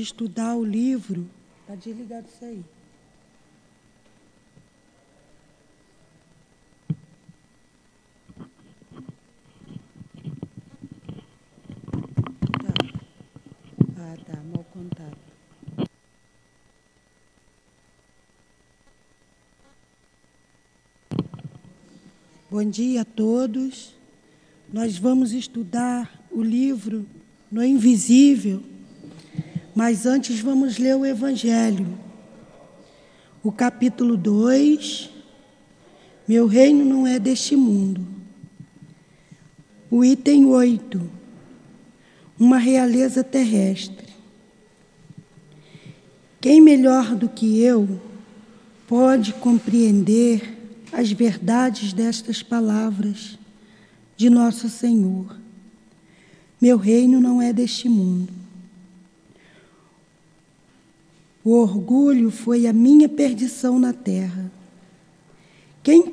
[0.00, 1.28] estudar o livro.
[1.62, 2.64] Está desligado isso aí.
[12.62, 12.74] Tá.
[13.98, 14.42] Ah, tá.
[14.52, 15.18] Mal contato.
[22.50, 23.94] Bom dia a todos.
[24.72, 27.06] Nós vamos estudar o livro
[27.50, 28.62] No Invisível,
[29.74, 31.86] mas antes vamos ler o Evangelho.
[33.42, 35.10] O capítulo 2,
[36.28, 38.06] Meu reino não é deste mundo.
[39.90, 41.10] O item 8,
[42.38, 44.08] Uma realeza terrestre.
[46.40, 48.00] Quem melhor do que eu
[48.86, 50.56] pode compreender
[50.92, 53.38] as verdades destas palavras
[54.16, 55.36] de Nosso Senhor?
[56.60, 58.43] Meu reino não é deste mundo.
[61.44, 64.50] O orgulho foi a minha perdição na terra.
[65.82, 66.10] Quem,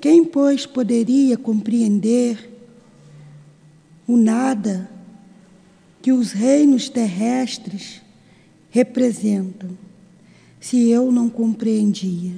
[0.00, 2.50] quem, pois, poderia compreender
[4.06, 4.90] o nada
[6.02, 8.02] que os reinos terrestres
[8.68, 9.70] representam,
[10.60, 12.34] se eu não compreendia?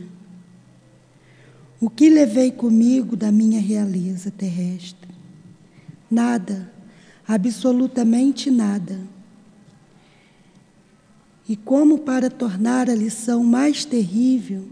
[1.81, 5.11] O que levei comigo da minha realeza terrestre?
[6.09, 6.71] Nada
[7.27, 9.01] absolutamente nada.
[11.49, 14.65] E como para tornar a lição mais terrível,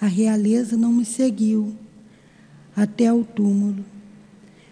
[0.00, 1.74] a realeza não me seguiu
[2.74, 3.84] até o túmulo.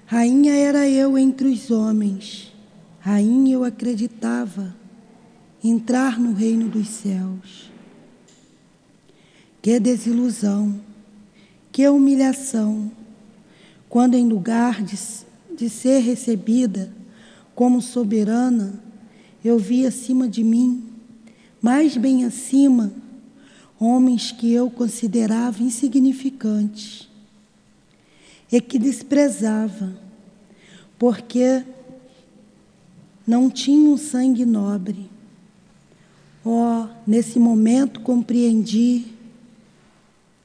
[0.07, 2.55] Rainha era eu entre os homens,
[3.01, 4.75] rainha eu acreditava
[5.63, 7.71] entrar no reino dos céus.
[9.61, 10.81] Que desilusão,
[11.71, 12.91] que humilhação,
[13.87, 14.99] quando em lugar de,
[15.55, 16.91] de ser recebida
[17.55, 18.83] como soberana,
[19.45, 20.88] eu vi acima de mim,
[21.61, 22.93] mais bem acima,
[23.79, 27.09] homens que eu considerava insignificantes
[28.51, 29.97] e que desprezava,
[30.99, 31.63] porque
[33.27, 35.11] não tinham sangue nobre.
[36.45, 39.07] Oh, nesse momento compreendi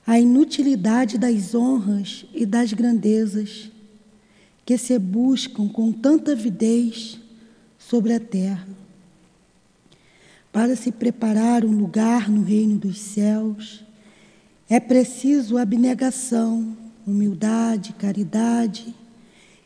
[0.06, 3.72] a inutilidade das honras e das grandezas
[4.66, 7.20] que se buscam com tanta avidez
[7.78, 8.83] sobre a terra.
[10.54, 13.84] Para se preparar um lugar no reino dos céus,
[14.70, 18.96] é preciso abnegação, humildade, caridade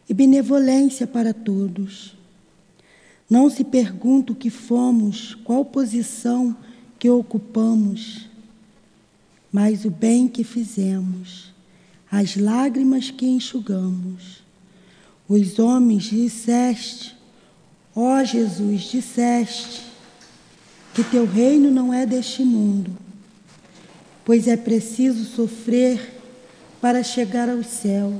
[0.09, 2.17] e benevolência para todos.
[3.29, 6.57] Não se pergunta o que fomos, qual posição
[6.97, 8.27] que ocupamos,
[9.51, 11.53] mas o bem que fizemos,
[12.09, 14.47] as lágrimas que enxugamos
[15.27, 17.15] os homens disseste,
[17.93, 19.86] ó Jesus, disseste
[20.97, 22.89] que teu reino não é deste mundo,
[24.25, 26.19] pois é preciso sofrer
[26.81, 28.19] para chegar ao céu.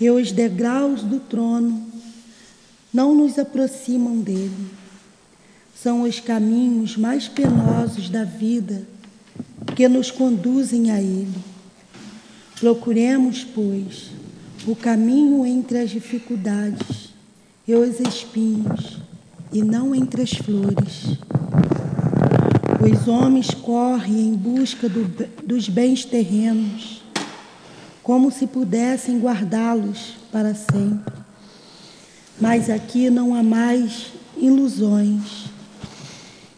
[0.00, 1.86] E os degraus do trono
[2.92, 4.66] não nos aproximam dele.
[5.80, 8.82] São os caminhos mais penosos da vida
[9.76, 11.38] que nos conduzem a ele.
[12.58, 14.10] Procuremos, pois,
[14.66, 17.10] o caminho entre as dificuldades
[17.64, 18.98] e os espinhos,
[19.52, 21.18] e não entre as flores.
[22.80, 25.04] Os homens correm em busca do,
[25.44, 27.02] dos bens terrenos,
[28.02, 31.12] como se pudessem guardá-los para sempre.
[32.40, 35.46] Mas aqui não há mais ilusões,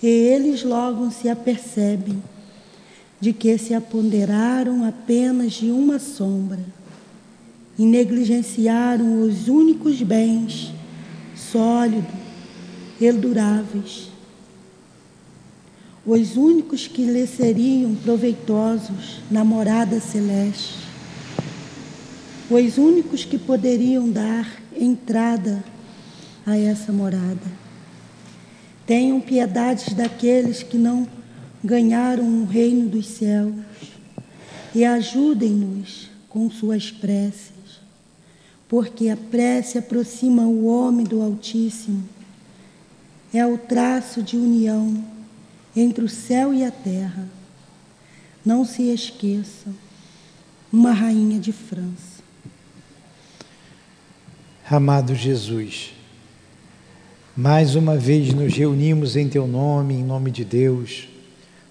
[0.02, 2.22] e eles logo se apercebem
[3.20, 6.60] de que se apoderaram apenas de uma sombra
[7.78, 10.72] e negligenciaram os únicos bens
[11.34, 12.29] sólidos
[13.00, 14.08] e duráveis,
[16.04, 20.74] os únicos que lhe seriam proveitosos na morada celeste,
[22.50, 25.62] os únicos que poderiam dar entrada
[26.46, 27.60] a essa morada.
[28.86, 31.06] Tenham piedade daqueles que não
[31.62, 33.54] ganharam o reino dos céus
[34.74, 37.60] e ajudem-nos com suas preces
[38.70, 42.04] porque a prece aproxima o homem do Altíssimo.
[43.32, 45.04] É o traço de união
[45.77, 47.28] entre o céu e a terra.
[48.44, 49.74] Não se esqueçam,
[50.72, 52.21] uma rainha de França.
[54.68, 55.92] Amado Jesus,
[57.36, 61.09] mais uma vez nos reunimos em Teu nome, em nome de Deus,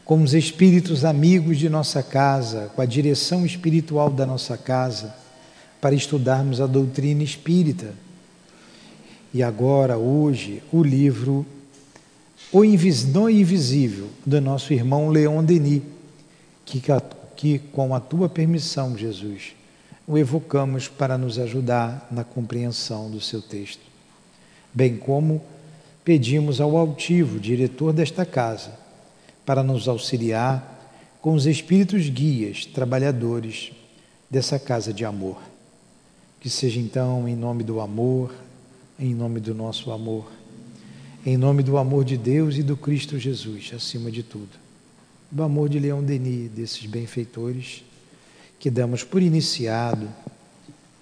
[0.06, 5.16] como os espíritos amigos de nossa casa, com a direção espiritual da nossa casa
[5.80, 7.94] para estudarmos a doutrina espírita.
[9.34, 11.46] E agora, hoje, o livro
[12.52, 15.84] o invisível do nosso irmão Leon Denis,
[16.66, 16.82] que,
[17.36, 19.56] que com a tua permissão, Jesus,
[20.08, 23.84] o evocamos para nos ajudar na compreensão do seu texto,
[24.74, 25.42] bem como
[26.04, 28.72] pedimos ao altivo, diretor desta casa,
[29.46, 30.78] para nos auxiliar
[31.22, 33.72] com os espíritos guias, trabalhadores
[34.28, 35.38] dessa casa de amor.
[36.40, 38.34] Que seja então em nome do amor,
[39.00, 40.30] em nome do nosso amor,
[41.26, 44.60] em nome do amor de Deus e do Cristo Jesus, acima de tudo.
[45.32, 47.84] Do amor de Leão Denis, desses benfeitores,
[48.60, 50.10] que damos por iniciado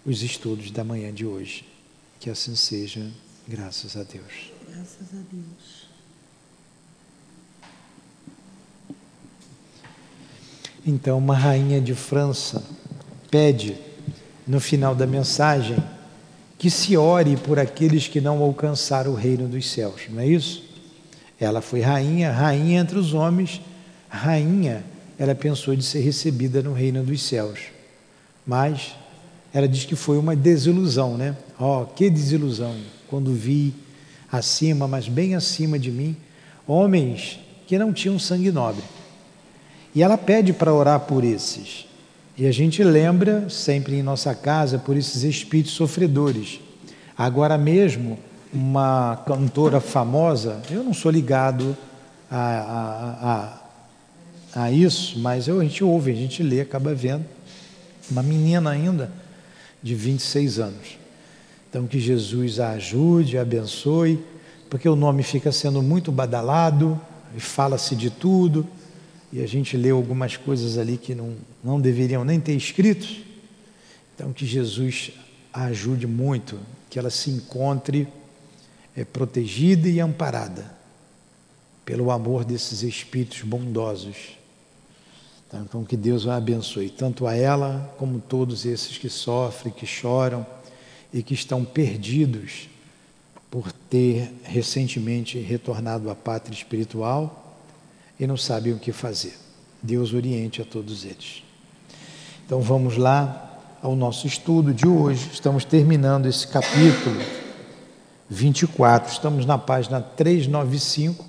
[0.05, 1.65] os estudos da manhã de hoje.
[2.19, 3.09] Que assim seja,
[3.47, 4.51] graças a Deus.
[4.69, 5.88] Graças a Deus.
[10.85, 12.63] Então, uma rainha de França
[13.29, 13.77] pede,
[14.47, 15.77] no final da mensagem,
[16.57, 20.63] que se ore por aqueles que não alcançaram o reino dos céus, não é isso?
[21.39, 23.62] Ela foi rainha, rainha entre os homens,
[24.09, 24.83] rainha,
[25.19, 27.59] ela pensou de ser recebida no reino dos céus.
[28.45, 28.95] Mas
[29.54, 31.36] ela diz que foi uma desilusão, né?
[31.59, 32.75] Oh, que desilusão,
[33.07, 33.74] quando vi
[34.31, 36.15] acima, mas bem acima de mim,
[36.65, 38.83] homens que não tinham sangue nobre
[39.98, 41.87] e ela pede para orar por esses.
[42.38, 46.60] E a gente lembra sempre em nossa casa por esses espíritos sofredores.
[47.18, 48.19] Agora mesmo,
[48.54, 51.75] uma cantora famosa, eu não sou ligado
[52.30, 53.60] a,
[54.54, 57.25] a, a, a isso, mas eu, a gente ouve, a gente lê, acaba vendo.
[58.12, 59.12] Uma menina ainda
[59.81, 61.00] de 26 anos.
[61.68, 64.24] Então que Jesus a ajude, a abençoe,
[64.69, 67.01] porque o nome fica sendo muito badalado,
[67.36, 68.68] e fala-se de tudo
[69.31, 73.07] e a gente leu algumas coisas ali que não, não deveriam nem ter escrito.
[74.15, 75.12] Então, que Jesus
[75.53, 76.59] a ajude muito,
[76.89, 78.07] que ela se encontre
[78.95, 80.75] é, protegida e amparada
[81.85, 84.38] pelo amor desses espíritos bondosos.
[85.47, 89.85] Então, então, que Deus a abençoe, tanto a ela como todos esses que sofrem, que
[89.85, 90.45] choram
[91.13, 92.69] e que estão perdidos
[93.50, 97.46] por ter recentemente retornado à pátria espiritual
[98.19, 99.38] e não sabem o que fazer.
[99.81, 101.44] Deus oriente a todos eles.
[102.46, 105.30] Então vamos lá ao nosso estudo de hoje.
[105.31, 107.19] Estamos terminando esse capítulo
[108.30, 109.12] 24.
[109.12, 111.25] Estamos na página 395,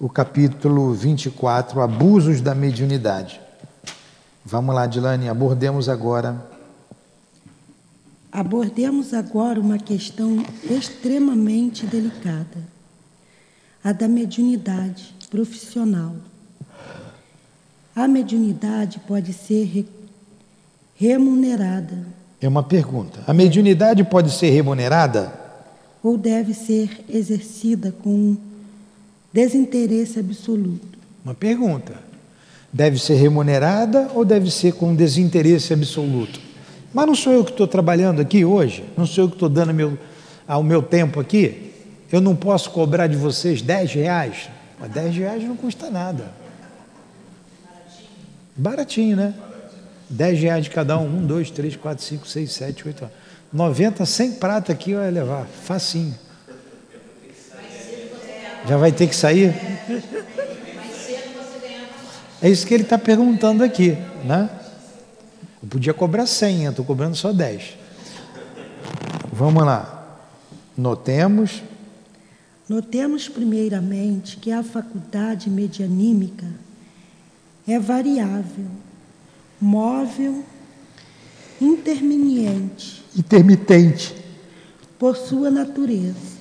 [0.00, 3.40] o capítulo 24, Abusos da Mediunidade.
[4.44, 6.46] Vamos lá, Dilane, abordemos agora.
[8.32, 12.62] Abordemos agora uma questão extremamente delicada,
[13.82, 16.16] a da mediunidade profissional.
[17.94, 19.86] A mediunidade pode ser
[20.94, 22.06] remunerada.
[22.40, 23.20] É uma pergunta.
[23.26, 25.32] A mediunidade pode ser remunerada?
[26.02, 28.36] Ou deve ser exercida com
[29.32, 30.98] desinteresse absoluto?
[31.24, 31.94] Uma pergunta.
[32.72, 36.40] Deve ser remunerada ou deve ser com desinteresse absoluto?
[36.94, 38.84] Mas não sou eu que estou trabalhando aqui hoje?
[38.96, 39.98] Não sou eu que estou dando meu,
[40.46, 41.72] ao meu tempo aqui?
[42.12, 44.48] Eu não posso cobrar de vocês 10 reais?
[44.78, 46.30] Mas 10 reais não custa nada.
[48.54, 49.34] Baratinho, né?
[50.10, 51.18] 10 reais de cada um.
[51.18, 53.10] 1, 2, 3, 4, 5, 6, 7, 8,
[53.52, 55.46] 90, 100 prata aqui vai levar.
[55.46, 56.14] Facinho.
[58.66, 59.54] Já vai ter que sair?
[62.40, 64.48] É isso que ele está perguntando aqui, né?
[65.62, 67.76] Eu podia cobrar 100, eu estou cobrando só 10.
[69.32, 70.06] Vamos lá.
[70.76, 71.62] Notemos
[72.68, 76.46] Notemos primeiramente que a faculdade medianímica
[77.66, 78.66] é variável,
[79.58, 80.44] móvel,
[81.58, 84.14] interminiente, intermitente
[84.98, 86.38] por sua natureza.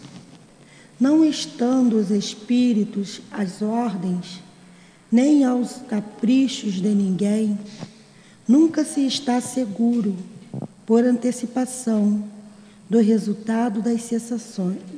[1.00, 4.42] Não estando os espíritos às ordens,
[5.10, 7.58] nem aos caprichos de ninguém,
[8.46, 10.14] nunca se está seguro,
[10.86, 12.24] por antecipação,
[12.90, 14.10] do resultado das,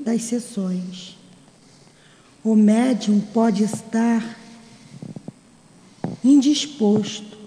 [0.06, 1.19] das sessões.
[2.44, 4.38] O médium pode estar
[6.24, 7.38] indisposto,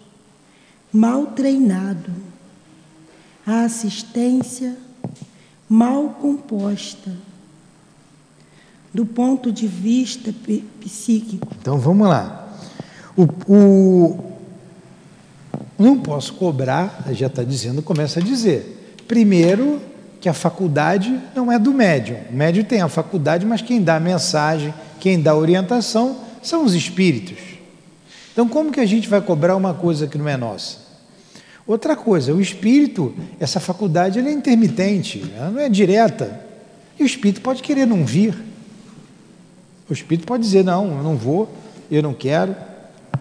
[0.93, 2.13] mal treinado,
[3.47, 4.77] a assistência
[5.69, 7.11] mal composta,
[8.93, 10.35] do ponto de vista
[10.81, 11.49] psíquico.
[11.59, 12.59] Então vamos lá.
[13.17, 14.33] O, o
[15.79, 18.97] não posso cobrar, já está dizendo, começa a dizer.
[19.09, 19.81] Primeiro,
[20.23, 22.17] que a faculdade não é do médium.
[22.31, 26.65] O médium tem a faculdade, mas quem dá a mensagem, quem dá a orientação são
[26.65, 27.39] os espíritos.
[28.33, 30.79] Então, como que a gente vai cobrar uma coisa que não é nossa?
[31.67, 36.41] Outra coisa, o espírito, essa faculdade é intermitente, ela não é direta.
[36.99, 38.39] E o espírito pode querer não vir.
[39.91, 41.53] O espírito pode dizer: não, eu não vou,
[41.91, 42.55] eu não quero,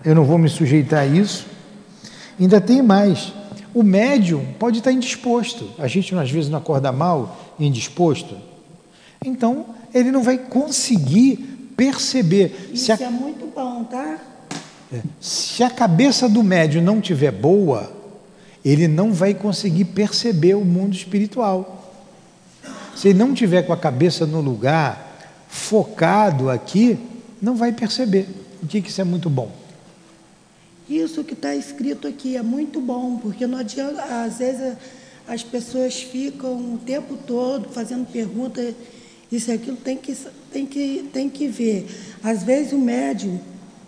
[0.05, 1.47] eu não vou me sujeitar a isso.
[2.39, 3.33] Ainda tem mais.
[3.73, 5.69] O médium pode estar indisposto.
[5.77, 8.35] A gente às vezes não acorda mal, indisposto.
[9.23, 11.37] Então, ele não vai conseguir
[11.77, 12.69] perceber.
[12.73, 12.95] Isso a...
[12.95, 14.19] é muito bom, tá?
[14.91, 15.01] É.
[15.19, 17.91] Se a cabeça do médium não tiver boa,
[18.63, 21.93] ele não vai conseguir perceber o mundo espiritual.
[22.95, 26.99] Se ele não tiver com a cabeça no lugar, focado aqui,
[27.41, 28.27] não vai perceber.
[28.61, 29.60] O que, que isso é muito bom?
[30.97, 34.75] Isso que está escrito aqui é muito bom, porque não adianta, às vezes
[35.25, 38.75] as pessoas ficam o tempo todo fazendo perguntas,
[39.31, 40.13] isso e aquilo, tem que,
[40.51, 41.87] tem, que, tem que ver.
[42.21, 43.39] Às vezes o médium,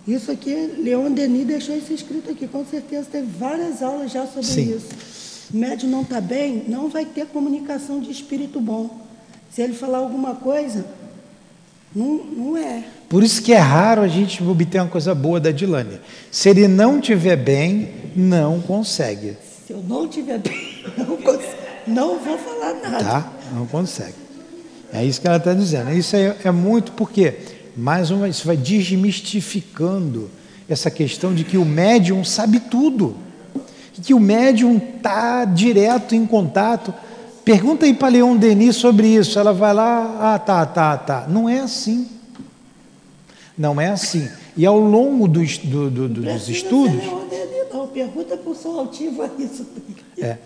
[0.07, 4.45] isso aqui, Leon Denis deixou isso escrito aqui, com certeza teve várias aulas já sobre
[4.45, 4.75] Sim.
[4.77, 4.87] isso.
[5.53, 9.01] O médium não está bem, não vai ter comunicação de espírito bom.
[9.51, 10.85] Se ele falar alguma coisa,
[11.95, 12.83] não, não é.
[13.07, 16.01] Por isso que é raro a gente obter uma coisa boa da Dilânia.
[16.31, 19.37] Se ele não tiver bem, não consegue.
[19.65, 21.17] Se eu não tiver bem, não,
[21.85, 23.03] não vou falar nada.
[23.03, 23.31] Tá?
[23.53, 24.15] Não consegue.
[24.91, 25.91] É isso que ela está dizendo.
[25.91, 27.35] Isso é, é muito porque,
[27.75, 30.29] mais uma, isso vai desmistificando
[30.67, 33.15] essa questão de que o médium sabe tudo.
[34.01, 36.93] Que o médium está direto em contato.
[37.43, 39.37] Pergunta aí para Leon Denis sobre isso.
[39.37, 41.25] Ela vai lá, ah, tá, tá, tá.
[41.27, 42.07] Não é assim.
[43.57, 44.29] Não é assim.
[44.55, 47.03] E ao longo do, do, do, dos estudos.
[47.03, 47.23] Não,
[47.93, 49.65] pergunta para o som altivo isso.
[50.17, 50.37] É.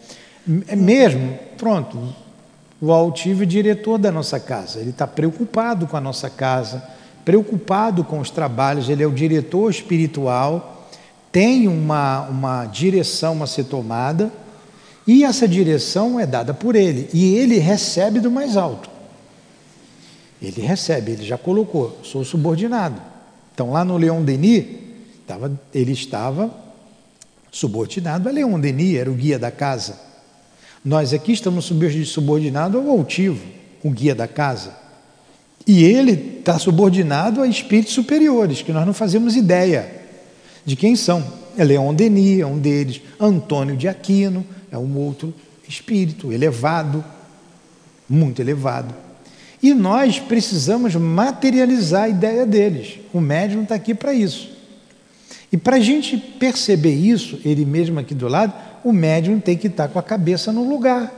[0.68, 1.98] é mesmo, pronto.
[2.80, 4.80] O altivo é diretor da nossa casa.
[4.80, 6.84] Ele está preocupado com a nossa casa,
[7.25, 8.89] preocupado com os trabalhos.
[8.89, 10.89] Ele é o diretor espiritual,
[11.32, 14.32] tem uma, uma direção a ser tomada
[15.07, 18.89] e essa direção é dada por ele e ele recebe do mais alto.
[20.41, 23.01] Ele recebe, ele já colocou, sou subordinado.
[23.53, 24.65] Então lá no Leon Denis,
[25.25, 26.53] tava, ele estava
[27.49, 29.97] subordinado a Leon Denis, era o guia da casa.
[30.83, 31.71] Nós aqui estamos
[32.05, 33.43] subordinados ao altivo,
[33.83, 34.75] o guia da casa.
[35.65, 39.89] E ele está subordinado a espíritos superiores, que nós não fazemos ideia
[40.65, 41.23] de quem são.
[41.57, 45.33] É Leon Denis, é um deles, Antônio de Aquino, é um outro
[45.67, 47.03] espírito elevado,
[48.07, 48.93] muito elevado.
[49.62, 53.00] E nós precisamos materializar a ideia deles.
[53.13, 54.50] O médium está aqui para isso.
[55.51, 59.67] E para a gente perceber isso, ele mesmo aqui do lado, o médium tem que
[59.67, 61.13] estar tá com a cabeça no lugar.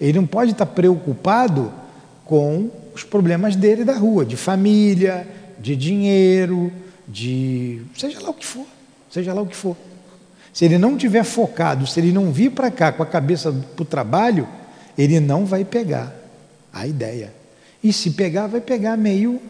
[0.00, 1.72] Ele não pode estar tá preocupado
[2.24, 5.26] com os problemas dele da rua, de família,
[5.58, 6.72] de dinheiro,
[7.06, 8.66] de seja lá o que for,
[9.10, 9.76] seja lá o que for.
[10.52, 13.82] Se ele não tiver focado, se ele não vir para cá com a cabeça para
[13.82, 14.48] o trabalho,
[14.98, 16.14] ele não vai pegar
[16.72, 17.32] a ideia.
[17.82, 19.40] E se pegar, vai pegar meio,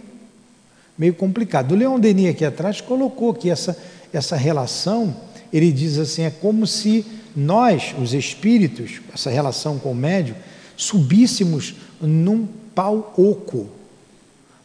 [0.97, 1.73] meio complicado.
[1.73, 3.77] O Leon Denis aqui atrás colocou que essa,
[4.13, 5.17] essa relação,
[5.53, 7.05] ele diz assim, é como se
[7.35, 10.37] nós, os espíritos, essa relação com o médium,
[10.77, 13.69] subíssemos num pau oco,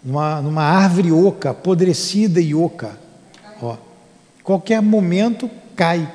[0.03, 2.97] numa, numa árvore oca, apodrecida e oca.
[3.61, 3.77] Ó,
[4.43, 6.07] qualquer momento cai.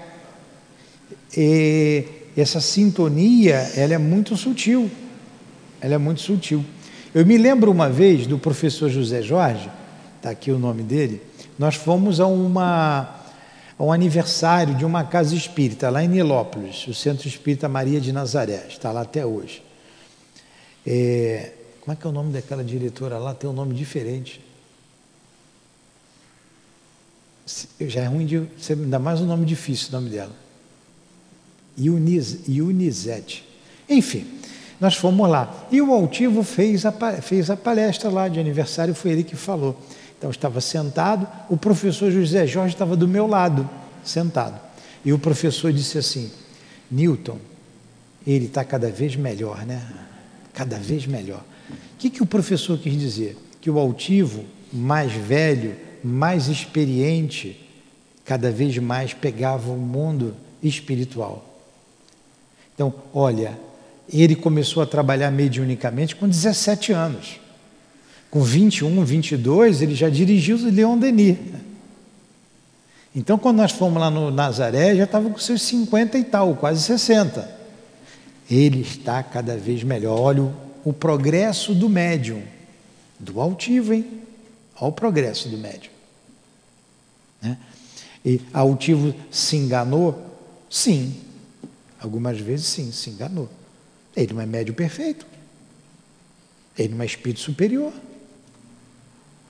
[1.36, 2.04] E
[2.36, 4.90] essa sintonia, ela é muito sutil.
[5.80, 6.64] Ela é muito sutil.
[7.14, 9.68] Eu me lembro uma vez do professor José Jorge,
[10.16, 11.20] está aqui o nome dele,
[11.58, 13.16] nós fomos a, uma,
[13.78, 18.12] a um aniversário de uma casa espírita lá em Nilópolis, o Centro Espírita Maria de
[18.12, 19.62] Nazaré, está lá até hoje.
[20.86, 23.34] É, como é que é o nome daquela diretora lá?
[23.34, 24.40] Tem um nome diferente.
[27.80, 28.46] Já é ruim de.
[28.70, 30.32] Ainda mais um nome difícil o nome dela.
[31.78, 33.44] Ionizete.
[33.88, 34.26] Enfim,
[34.80, 35.66] nós fomos lá.
[35.70, 39.76] E o altivo fez a, fez a palestra lá de aniversário, foi ele que falou.
[40.16, 43.68] Então, eu estava sentado, o professor José Jorge estava do meu lado,
[44.04, 44.60] sentado.
[45.04, 46.30] E o professor disse assim:
[46.90, 47.38] Newton,
[48.26, 49.82] ele está cada vez melhor, né?
[50.52, 51.42] Cada vez melhor.
[51.70, 53.36] O que, que o professor quis dizer?
[53.60, 57.68] Que o altivo, mais velho, mais experiente,
[58.24, 61.49] cada vez mais pegava o mundo espiritual.
[62.80, 63.60] Então, olha,
[64.10, 67.38] ele começou a trabalhar mediunicamente com 17 anos.
[68.30, 71.36] Com 21, 22, ele já dirigiu o Leon Denis.
[73.14, 76.82] Então, quando nós fomos lá no Nazaré, já estava com seus 50 e tal, quase
[76.82, 77.54] 60.
[78.50, 80.18] Ele está cada vez melhor.
[80.18, 82.42] Olha o, o progresso do médium,
[83.18, 84.06] do altivo, hein?
[84.80, 85.92] Olha o progresso do médium.
[87.42, 87.58] Né?
[88.24, 90.18] E altivo se enganou?
[90.70, 91.14] Sim,
[92.00, 93.48] Algumas vezes, sim, se enganou.
[94.16, 95.26] Ele não é médio perfeito.
[96.78, 97.92] Ele não é espírito superior.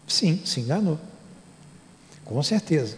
[0.07, 0.99] Sim, se enganou.
[2.25, 2.97] Com certeza.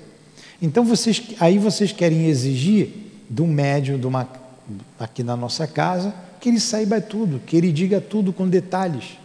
[0.60, 2.90] Então vocês, aí vocês querem exigir
[3.28, 4.28] de um médium de uma,
[4.98, 9.18] aqui na nossa casa que ele saiba tudo, que ele diga tudo com detalhes.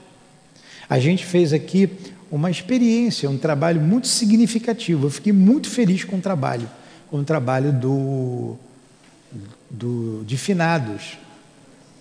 [0.90, 1.90] A gente fez aqui
[2.32, 5.08] uma experiência, um trabalho muito significativo.
[5.08, 6.70] Eu fiquei muito feliz com o trabalho,
[7.10, 8.58] com o trabalho do,
[9.70, 11.18] do de finados,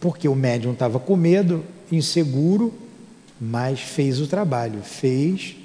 [0.01, 2.73] porque o médium estava com medo, inseguro,
[3.41, 5.57] mas fez o trabalho, fez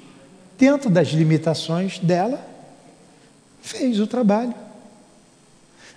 [0.58, 2.44] dentro das limitações dela,
[3.60, 4.54] fez o trabalho.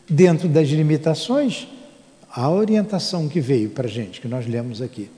[0.07, 1.67] Dentro das limitações,
[2.31, 5.09] a orientação que veio para a gente, que nós lemos aqui.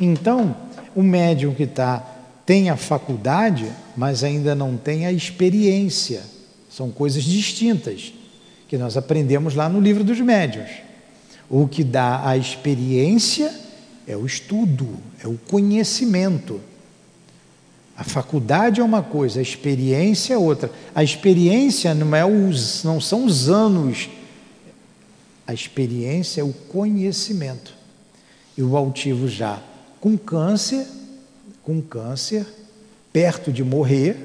[0.00, 0.56] Então,
[0.94, 1.98] o médium que está
[2.46, 6.22] tem a faculdade, mas ainda não tem a experiência.
[6.70, 8.14] São coisas distintas
[8.68, 10.70] que nós aprendemos lá no livro dos médiuns.
[11.48, 13.52] O que dá a experiência
[14.06, 14.86] é o estudo,
[15.22, 16.60] é o conhecimento.
[17.96, 20.70] A faculdade é uma coisa, a experiência é outra.
[20.94, 24.10] A experiência não, é os, não são os anos,
[25.46, 27.74] a experiência é o conhecimento.
[28.56, 29.62] E o altivo já
[30.00, 30.86] com câncer,
[31.62, 32.46] com câncer,
[33.12, 34.16] perto de morrer,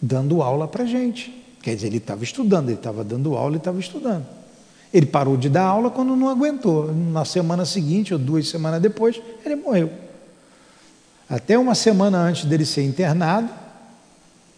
[0.00, 1.39] dando aula para gente.
[1.62, 4.26] Quer dizer, ele estava estudando, ele estava dando aula e estava estudando.
[4.92, 6.92] Ele parou de dar aula quando não aguentou.
[6.92, 9.90] Na semana seguinte, ou duas semanas depois, ele morreu.
[11.28, 13.48] Até uma semana antes dele ser internado,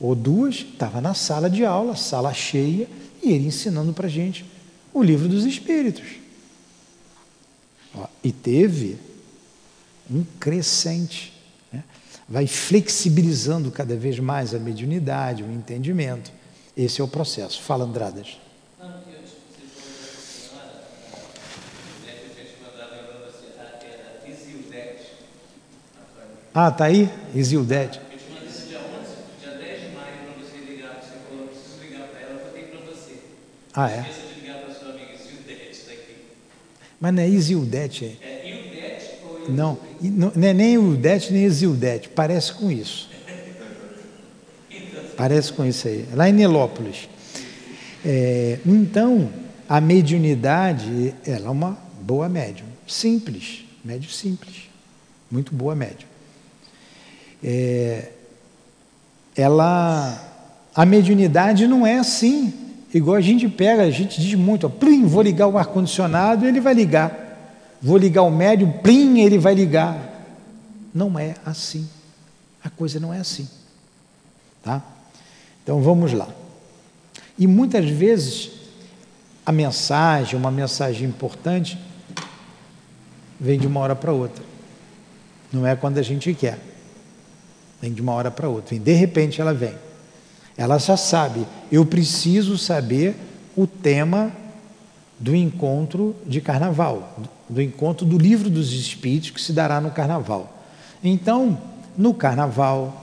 [0.00, 2.88] ou duas, estava na sala de aula, sala cheia,
[3.22, 4.44] e ele ensinando para a gente
[4.92, 6.06] o livro dos Espíritos.
[8.24, 8.96] E teve
[10.10, 11.32] um crescente.
[11.70, 11.84] Né?
[12.28, 16.32] Vai flexibilizando cada vez mais a mediunidade, o entendimento.
[16.76, 17.60] Esse é o processo.
[17.62, 18.38] Fala, Andradas.
[26.54, 27.08] Ah, tá aí?
[27.34, 28.00] Isildete.
[33.74, 34.04] Ah, é?
[37.00, 38.18] Mas não é Isildete.
[38.20, 39.78] É, Ildete ou Não,
[40.36, 42.10] não é nem Ildete nem Isildete.
[42.10, 43.11] Parece com isso.
[45.22, 46.04] Parece com isso aí.
[46.14, 47.08] Lá em Nilópolis.
[48.04, 49.30] É, então,
[49.68, 52.66] a mediunidade, ela é uma boa médium.
[52.88, 53.64] Simples.
[53.84, 54.68] Médio simples.
[55.30, 56.10] Muito boa médium
[57.42, 58.10] é,
[59.36, 60.18] ela,
[60.74, 62.52] a mediunidade não é assim,
[62.94, 66.60] igual a gente pega, a gente diz muito, ó, plim, vou ligar o ar-condicionado, ele
[66.60, 67.18] vai ligar.
[67.80, 69.98] Vou ligar o médium, plim, ele vai ligar.
[70.94, 71.88] Não é assim.
[72.62, 73.48] A coisa não é assim.
[74.62, 74.80] Tá?
[75.62, 76.28] Então vamos lá.
[77.38, 78.50] E muitas vezes
[79.44, 81.78] a mensagem, uma mensagem importante,
[83.38, 84.44] vem de uma hora para outra.
[85.52, 86.58] Não é quando a gente quer.
[87.80, 88.74] Vem de uma hora para outra.
[88.74, 89.74] E de repente ela vem.
[90.56, 93.16] Ela já sabe, eu preciso saber
[93.56, 94.30] o tema
[95.18, 97.16] do encontro de carnaval,
[97.48, 100.62] do encontro do livro dos espíritos que se dará no carnaval.
[101.02, 101.58] Então,
[101.96, 103.01] no carnaval,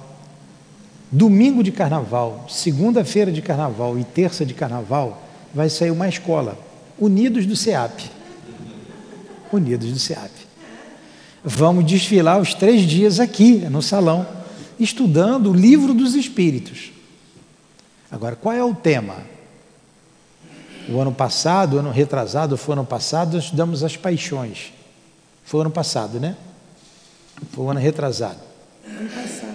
[1.12, 6.58] domingo de carnaval, segunda-feira de carnaval e terça de carnaval, vai sair uma escola,
[7.00, 8.12] Unidos do SEAP.
[9.54, 10.32] Unidos do SEAP.
[11.44, 14.28] Vamos desfilar os três dias aqui no salão
[14.78, 16.92] estudando o livro dos Espíritos.
[18.12, 19.18] Agora, qual é o tema?
[20.90, 24.74] O ano passado, o ano retrasado, foi ano passado, nós estudamos as paixões.
[25.46, 26.36] Foi ano passado, né?
[27.52, 28.40] Foi ano retrasado.
[28.86, 29.49] Ano passado.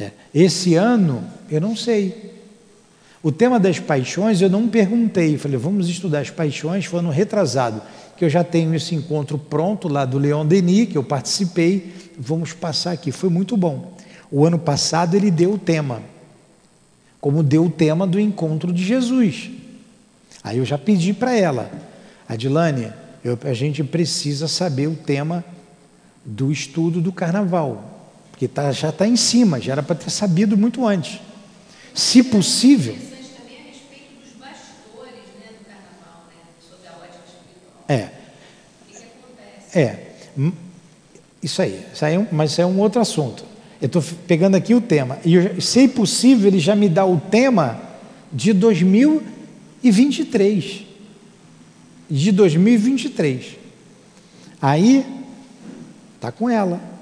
[0.00, 0.10] É.
[0.34, 2.40] Esse ano, eu não sei.
[3.22, 5.36] O tema das paixões eu não perguntei.
[5.36, 7.82] Falei, vamos estudar as paixões, foi ano retrasado.
[8.16, 11.92] Que eu já tenho esse encontro pronto lá do Leon Denis, que eu participei.
[12.18, 13.12] Vamos passar aqui.
[13.12, 13.94] Foi muito bom.
[14.30, 16.02] O ano passado ele deu o tema,
[17.20, 19.50] como deu o tema do encontro de Jesus.
[20.42, 21.70] Aí eu já pedi para ela,
[22.28, 22.92] Adilane,
[23.24, 25.44] eu, a gente precisa saber o tema
[26.24, 27.99] do estudo do carnaval,
[28.40, 31.20] porque tá, já está em cima, já era para ter sabido muito antes.
[31.92, 32.96] Se possível.
[37.86, 38.08] É.
[39.74, 40.06] É.
[41.42, 43.44] Isso aí, isso aí é mas isso é um outro assunto.
[43.78, 45.18] Eu estou pegando aqui o tema.
[45.22, 47.78] E, se possível, ele já me dá o tema
[48.32, 50.86] de 2023.
[52.08, 53.58] De 2023.
[54.62, 55.04] Aí,
[56.18, 56.99] tá com ela.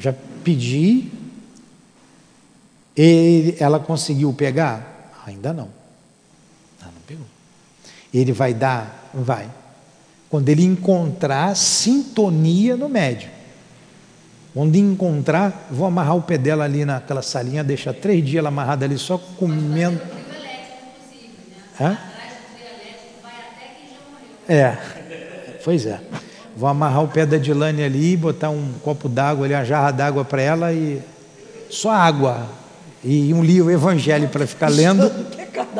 [0.00, 1.10] Já pedi.
[2.96, 5.12] Ele, ela conseguiu pegar?
[5.26, 5.68] Ainda não.
[6.80, 7.26] Ah, não pegou.
[8.12, 9.10] Ele vai dar?
[9.12, 9.48] Vai.
[10.30, 13.28] Quando ele encontrar sintonia no médio.
[14.54, 18.84] Quando encontrar, vou amarrar o pé dela ali naquela salinha, deixar três dias ela amarrada
[18.84, 20.00] ali só comendo.
[21.80, 21.96] Hã?
[24.48, 24.76] É,
[25.62, 26.00] pois é.
[26.60, 30.26] Vou amarrar o pé da Dilane ali, botar um copo d'água ali, uma jarra d'água
[30.26, 31.00] para ela e
[31.70, 32.46] só água
[33.02, 35.10] e um livro evangelho para ficar lendo.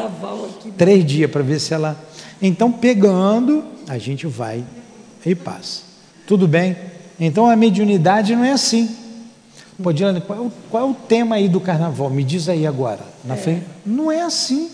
[0.78, 2.02] Três dias para ver se ela.
[2.40, 4.64] Então, pegando, a gente vai
[5.26, 5.82] e passa.
[6.26, 6.74] Tudo bem?
[7.20, 8.88] Então a mediunidade não é assim.
[9.82, 12.08] Pô, Dilane, qual, é qual, é o tema aí do carnaval?
[12.08, 13.00] Me diz aí agora.
[13.22, 13.36] Na é.
[13.36, 13.66] frente.
[13.84, 14.70] Não é assim.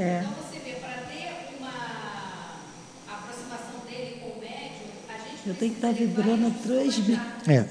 [0.00, 0.22] É.
[0.22, 2.62] Então você vê, para ter uma
[3.08, 7.18] aproximação dele com o médium, a gente Eu tenho que estar tá vibrando 3 mil.
[7.46, 7.64] É.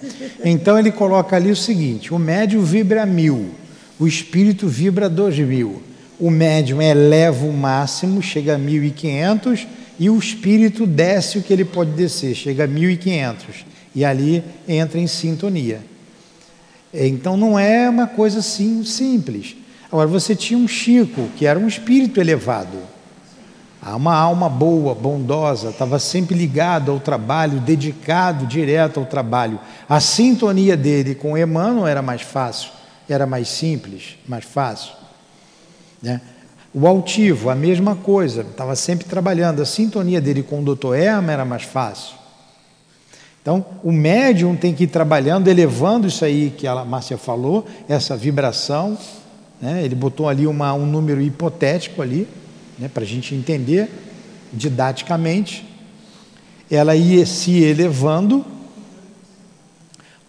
[0.43, 3.51] Então ele coloca ali o seguinte: o médium vibra mil,
[3.99, 5.81] o espírito vibra dois mil.
[6.19, 9.65] O médium eleva o máximo, chega a 1.500,
[9.97, 13.37] e o espírito desce o que ele pode descer, chega a 1.500.
[13.95, 15.79] E ali entra em sintonia.
[16.93, 19.55] Então não é uma coisa assim simples.
[19.91, 22.77] Agora, você tinha um Chico, que era um espírito elevado,
[23.81, 29.59] uma alma boa, bondosa, estava sempre ligado ao trabalho, dedicado direto ao trabalho.
[29.87, 32.71] A sintonia dele com Emmanuel era mais fácil,
[33.07, 34.93] era mais simples, mais fácil.
[36.01, 36.19] Né?
[36.73, 39.61] O altivo, a mesma coisa, estava sempre trabalhando.
[39.61, 42.15] A sintonia dele com o doutor Erma era mais fácil.
[43.41, 48.15] Então, o médium tem que ir trabalhando, elevando isso aí que a Márcia falou, essa
[48.15, 48.97] vibração,
[49.61, 49.83] né?
[49.83, 52.27] Ele botou ali uma, um número hipotético ali,
[52.79, 52.87] né?
[52.87, 53.89] para a gente entender
[54.53, 55.65] didaticamente.
[56.71, 58.45] Ela ia se elevando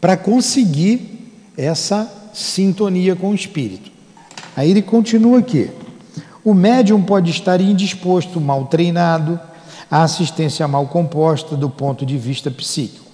[0.00, 3.90] para conseguir essa sintonia com o espírito.
[4.56, 5.70] Aí ele continua aqui.
[6.42, 9.38] O médium pode estar indisposto, mal treinado,
[9.90, 13.04] a assistência mal composta do ponto de vista psíquico.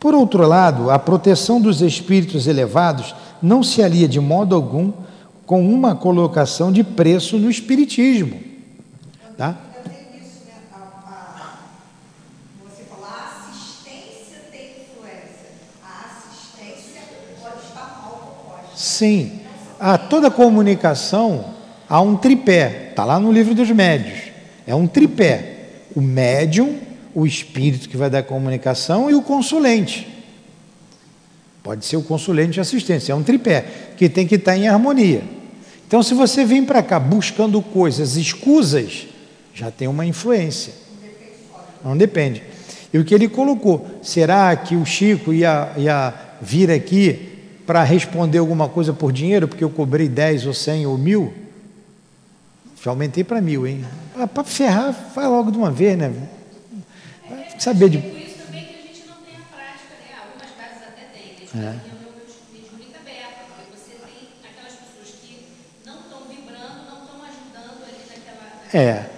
[0.00, 4.92] Por outro lado, a proteção dos espíritos elevados não se alia de modo algum
[5.44, 8.55] com uma colocação de preço no Espiritismo.
[9.36, 9.54] Tá?
[18.74, 19.40] Sim,
[19.78, 21.54] a toda comunicação
[21.88, 24.30] há um tripé, está lá no livro dos médios.
[24.66, 25.56] É um tripé:
[25.94, 26.78] o médium,
[27.14, 30.08] o espírito que vai dar comunicação e o consulente.
[31.62, 33.64] Pode ser o consulente de assistência, é um tripé
[33.96, 35.22] que tem que estar em harmonia.
[35.86, 39.06] Então, se você vem para cá buscando coisas escusas,
[39.56, 40.74] já tem uma influência.
[41.82, 42.42] Não depende.
[42.92, 47.32] E o que ele colocou, será que o Chico ia, ia vir aqui
[47.66, 51.32] para responder alguma coisa por dinheiro, porque eu cobrei 10 ou 100 ou mil?
[52.84, 53.84] Já aumentei para mil, hein?
[54.32, 56.12] Para ferrar, vai logo de uma vez, né?
[57.58, 57.98] saber de.
[57.98, 60.14] Por isso também que a gente não tem a prática, né?
[60.22, 61.62] Algumas casas até têm.
[61.62, 61.96] É.
[68.74, 69.08] É.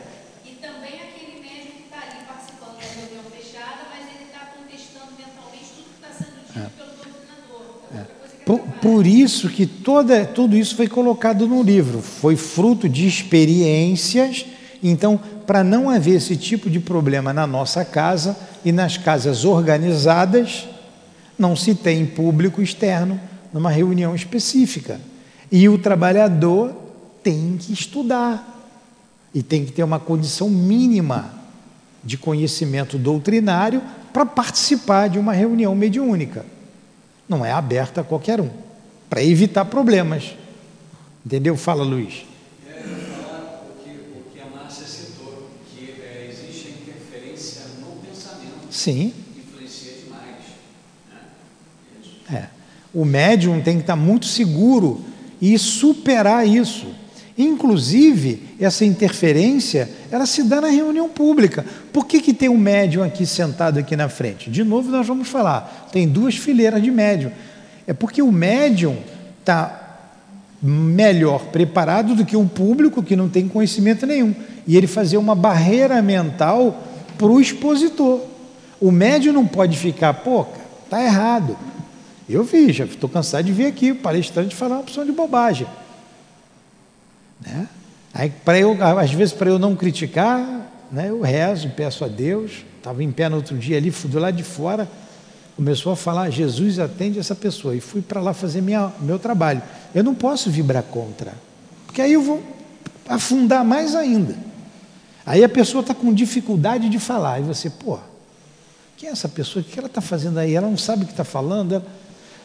[0.45, 5.13] E também aquele médico que está ali participando da reunião fechada, mas ele está contestando
[5.19, 6.69] mentalmente tudo que está sendo dito é.
[6.77, 7.83] pelo doutrinador.
[7.93, 8.38] É.
[8.49, 14.47] Por, por, isso que toda, tudo isso foi colocado no livro, foi fruto de experiências.
[14.83, 18.35] Então, para não haver esse tipo de problema na nossa casa
[18.65, 20.67] e nas casas organizadas,
[21.39, 23.21] não se tem público externo
[23.53, 24.99] numa reunião específica.
[25.53, 26.75] E o trabalhador
[27.23, 28.67] tem que estudar
[29.35, 31.35] e tem que ter uma condição mínima
[32.03, 36.47] de conhecimento doutrinário para participar de uma reunião mediúnica.
[37.29, 38.51] Não é aberta a qualquer um,
[39.11, 40.35] para evitar problemas.
[41.25, 41.57] Entendeu?
[41.57, 42.25] Fala, Luiz.
[48.79, 49.13] Sim.
[49.37, 50.37] Influencia demais.
[52.31, 52.39] Né?
[52.39, 52.49] É.
[52.95, 55.05] O médium tem que estar muito seguro
[55.43, 56.87] e superar isso.
[57.39, 61.65] Inclusive, essa interferência, ela se dá na reunião pública.
[61.93, 64.51] Por que, que tem um médium aqui sentado aqui na frente?
[64.51, 65.89] De novo, nós vamos falar.
[65.93, 67.31] Tem duas fileiras de médium.
[67.87, 68.97] É porque o médium
[69.39, 69.85] está
[70.61, 74.35] melhor preparado do que o público que não tem conhecimento nenhum.
[74.67, 76.83] E ele fazer uma barreira mental
[77.17, 78.21] para o expositor.
[78.81, 80.45] O médium não pode ficar, pô,
[80.85, 81.57] está errado.
[82.29, 85.69] Eu vi, já estou cansado de ver aqui o palestrante falar uma opção de bobagem.
[87.41, 87.69] Né?
[88.13, 90.41] Aí, para eu, às vezes, para eu não criticar,
[90.91, 92.65] né, eu rezo, peço a Deus.
[92.77, 94.89] Estava em pé no outro dia ali, do lado de fora,
[95.57, 97.75] começou a falar: Jesus atende essa pessoa.
[97.75, 99.63] E fui para lá fazer minha, meu trabalho.
[99.95, 101.35] Eu não posso vibrar contra,
[101.87, 102.43] porque aí eu vou
[103.09, 104.37] afundar mais ainda.
[105.27, 107.41] Aí a pessoa está com dificuldade de falar.
[107.41, 107.99] E você, pô,
[108.97, 109.63] quem é essa pessoa?
[109.63, 110.55] O que ela está fazendo aí?
[110.55, 111.75] Ela não sabe o que está falando.
[111.75, 111.87] Ela...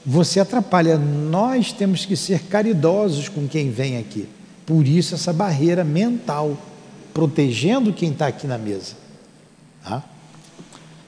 [0.06, 0.98] Você atrapalha.
[0.98, 4.28] Nós temos que ser caridosos com quem vem aqui.
[4.66, 6.58] Por isso, essa barreira mental,
[7.14, 8.96] protegendo quem está aqui na mesa.
[9.84, 10.04] Tá?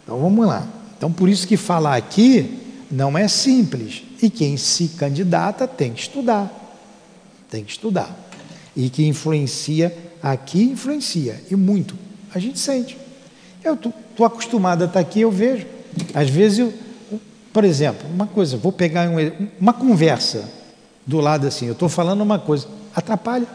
[0.03, 0.67] Então vamos lá.
[0.97, 2.59] Então, por isso que falar aqui
[2.91, 4.03] não é simples.
[4.21, 6.51] E quem se candidata tem que estudar.
[7.49, 8.13] Tem que estudar.
[8.75, 11.95] E que influencia Aqui influencia, e muito.
[12.33, 12.97] A gente sente.
[13.63, 15.67] Eu estou acostumado a estar aqui, eu vejo.
[16.15, 16.73] Às vezes, eu,
[17.53, 19.17] por exemplo, uma coisa, vou pegar um,
[19.61, 20.49] uma conversa
[21.05, 23.47] do lado assim, eu estou falando uma coisa, atrapalha.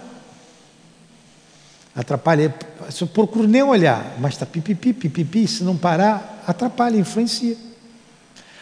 [1.97, 2.55] Atrapalha.
[2.91, 7.57] Se eu procuro nem olhar, mas está pipipi, pipipi, se não parar, atrapalha, influencia.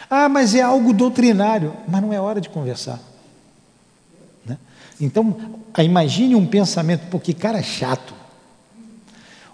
[0.09, 2.99] Ah, mas é algo doutrinário, mas não é hora de conversar.
[4.99, 5.37] Então,
[5.77, 8.13] imagine um pensamento, porque cara chato.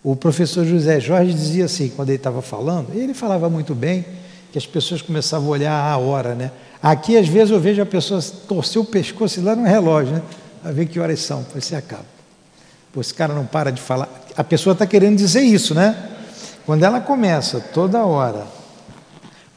[0.03, 4.05] O professor José Jorge dizia assim, quando ele estava falando, ele falava muito bem,
[4.51, 6.51] que as pessoas começavam a olhar a hora, né?
[6.81, 10.21] Aqui, às vezes, eu vejo a pessoa torcer o pescoço lá no relógio, né?
[10.65, 12.05] A ver que horas são, depois se acaba.
[12.91, 14.09] Pô, esse cara não para de falar.
[14.35, 15.95] A pessoa está querendo dizer isso, né?
[16.65, 18.47] Quando ela começa toda hora,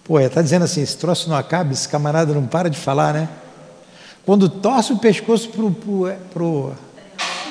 [0.05, 3.27] pô, está dizendo assim: esse troço não acaba, esse camarada não para de falar, né?
[4.27, 6.75] Quando torce o pescoço para o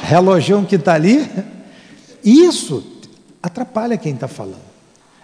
[0.04, 1.28] relojão que está ali,
[2.24, 2.86] isso
[3.41, 4.67] atrapalha quem está falando.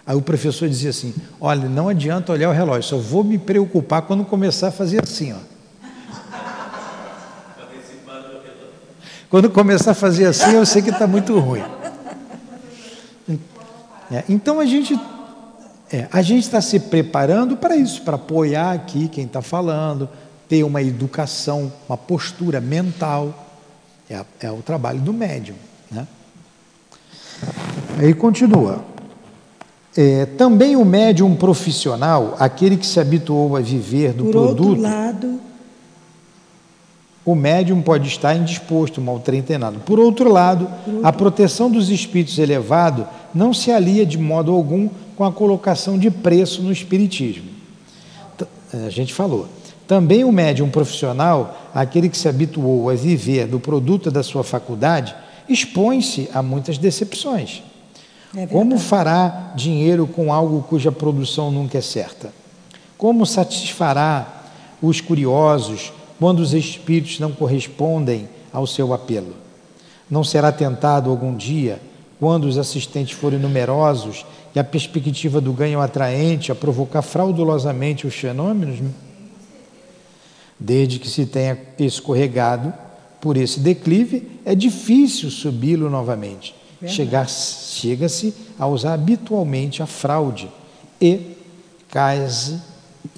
[0.04, 4.02] Aí o professor dizia assim: olha, não adianta olhar o relógio, só vou me preocupar
[4.02, 5.53] quando começar a fazer assim, ó.
[9.34, 11.64] Quando começar a fazer assim, eu sei que está muito ruim.
[14.08, 14.96] É, então a gente
[15.92, 20.08] é, a gente está se preparando para isso, para apoiar aqui quem está falando,
[20.48, 23.34] ter uma educação, uma postura mental.
[24.08, 25.56] É, é o trabalho do médium.
[25.90, 26.06] Né?
[27.98, 28.84] Aí continua.
[29.96, 34.68] É, também o médium profissional, aquele que se habituou a viver do Por produto.
[34.68, 35.40] Outro lado,
[37.24, 39.80] o médium pode estar indisposto, mal treinado.
[39.80, 40.68] Por outro lado,
[41.02, 46.10] a proteção dos espíritos elevado não se alia de modo algum com a colocação de
[46.10, 47.48] preço no espiritismo.
[48.72, 49.48] A gente falou.
[49.86, 55.14] Também o médium profissional, aquele que se habituou a viver do produto da sua faculdade,
[55.48, 57.62] expõe-se a muitas decepções.
[58.36, 62.32] É Como fará dinheiro com algo cuja produção nunca é certa?
[62.98, 64.44] Como satisfará
[64.82, 69.34] os curiosos quando os espíritos não correspondem ao seu apelo?
[70.10, 71.80] Não será tentado algum dia,
[72.20, 74.24] quando os assistentes forem numerosos
[74.54, 78.78] e a perspectiva do ganho atraente a provocar fraudulosamente os fenômenos?
[80.58, 82.72] Desde que se tenha escorregado
[83.20, 86.54] por esse declive, é difícil subi-lo novamente.
[86.86, 90.50] Chega-se a usar habitualmente a fraude
[91.00, 91.36] e
[91.88, 92.60] cai-se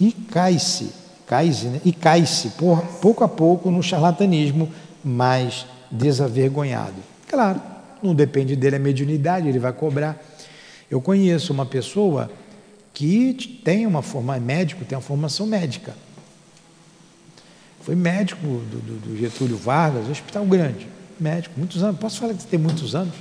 [0.01, 0.91] e cai-se,
[1.27, 1.81] cai-se, né?
[1.85, 2.53] e cai-se
[3.01, 4.71] pouco a pouco no charlatanismo
[5.05, 6.97] mais desavergonhado.
[7.29, 7.61] Claro,
[8.03, 10.23] não depende dele a mediunidade, ele vai cobrar.
[10.91, 12.31] Eu conheço uma pessoa
[12.95, 15.95] que tem uma formação médico, tem uma formação médica
[17.87, 20.89] foi médico do, do, do Getúlio Vargas, hospital grande,
[21.21, 22.01] médico, muitos anos.
[22.01, 23.15] Posso falar que tem muitos anos?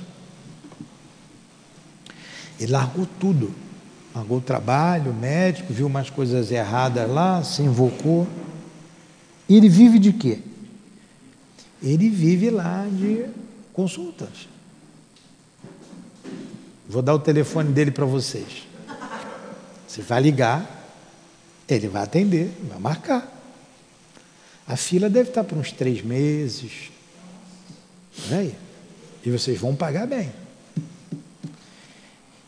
[2.58, 3.54] Ele largou tudo.
[4.16, 8.26] Largou o trabalho, médico, viu umas coisas erradas lá, se invocou.
[9.46, 10.38] E ele vive de quê?
[11.82, 13.26] Ele vive lá de
[13.74, 14.48] consultas.
[16.88, 18.66] Vou dar o telefone dele para vocês.
[19.86, 20.66] Você vai ligar,
[21.68, 23.30] ele vai atender, vai marcar.
[24.66, 26.90] A fila deve estar por uns três meses.
[28.30, 28.54] Né?
[29.22, 30.32] E vocês vão pagar bem.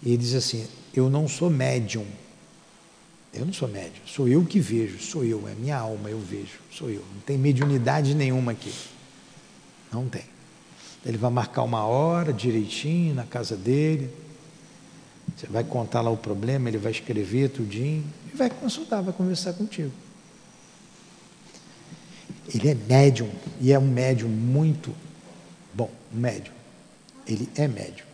[0.02, 0.66] E ele diz assim:
[0.98, 2.04] Eu não sou médium.
[3.32, 6.58] Eu não sou médium, sou eu que vejo, sou eu, é minha alma, eu vejo,
[6.72, 7.04] sou eu.
[7.14, 8.72] Não tem mediunidade nenhuma aqui.
[9.92, 10.24] Não tem.
[11.06, 14.10] Ele vai marcar uma hora direitinho na casa dele.
[15.36, 19.52] Você vai contar lá o problema, ele vai escrever tudinho e vai consultar, vai conversar
[19.52, 19.92] contigo.
[22.52, 23.30] Ele é médium
[23.60, 24.92] e é um médium muito
[25.72, 26.54] bom, um médium.
[27.24, 28.08] Ele é médium.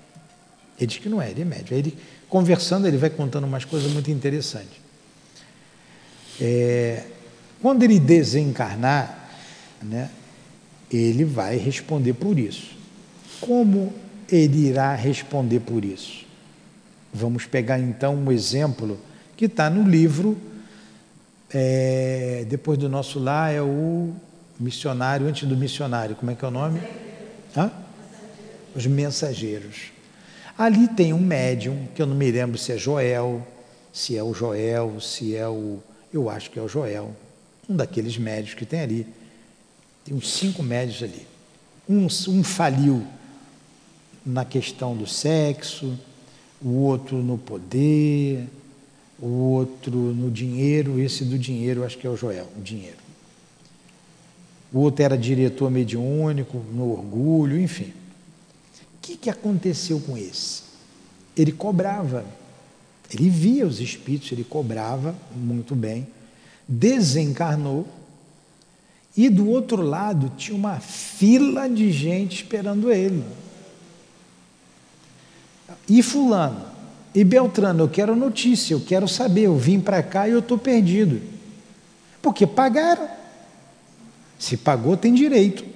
[0.76, 1.78] Ele diz que não é, ele é médium.
[1.78, 1.96] Ele,
[2.34, 4.80] conversando, ele vai contando umas coisas muito interessantes.
[6.40, 7.04] É,
[7.62, 9.30] Quando ele desencarnar,
[9.80, 10.10] né,
[10.90, 12.72] ele vai responder por isso.
[13.40, 13.94] Como
[14.28, 16.26] ele irá responder por isso?
[17.12, 18.98] Vamos pegar então um exemplo
[19.36, 20.36] que está no livro,
[21.52, 24.12] é, depois do nosso lá, é o
[24.58, 26.80] missionário, antes do missionário, como é que é o nome?
[27.56, 27.70] Hã?
[28.74, 29.93] Os mensageiros.
[30.56, 33.44] Ali tem um médium, que eu não me lembro se é Joel,
[33.92, 35.78] se é o Joel, se é o.
[36.12, 37.14] Eu acho que é o Joel,
[37.68, 39.06] um daqueles médios que tem ali.
[40.04, 41.26] Tem uns cinco médios ali.
[41.88, 43.04] Um, um faliu
[44.24, 45.98] na questão do sexo,
[46.62, 48.48] o outro no poder,
[49.18, 52.98] o outro no dinheiro, esse do dinheiro acho que é o Joel, o dinheiro.
[54.72, 57.92] O outro era diretor mediúnico, no orgulho, enfim.
[59.04, 60.62] Que, que aconteceu com esse?
[61.36, 62.24] Ele cobrava,
[63.12, 66.06] ele via os espíritos, ele cobrava muito bem,
[66.66, 67.86] desencarnou,
[69.14, 73.22] e do outro lado tinha uma fila de gente esperando ele.
[75.86, 76.64] E Fulano,
[77.14, 80.56] e Beltrano, eu quero notícia, eu quero saber, eu vim para cá e eu estou
[80.56, 81.20] perdido.
[82.22, 83.06] Porque pagaram.
[84.38, 85.73] Se pagou, tem direito.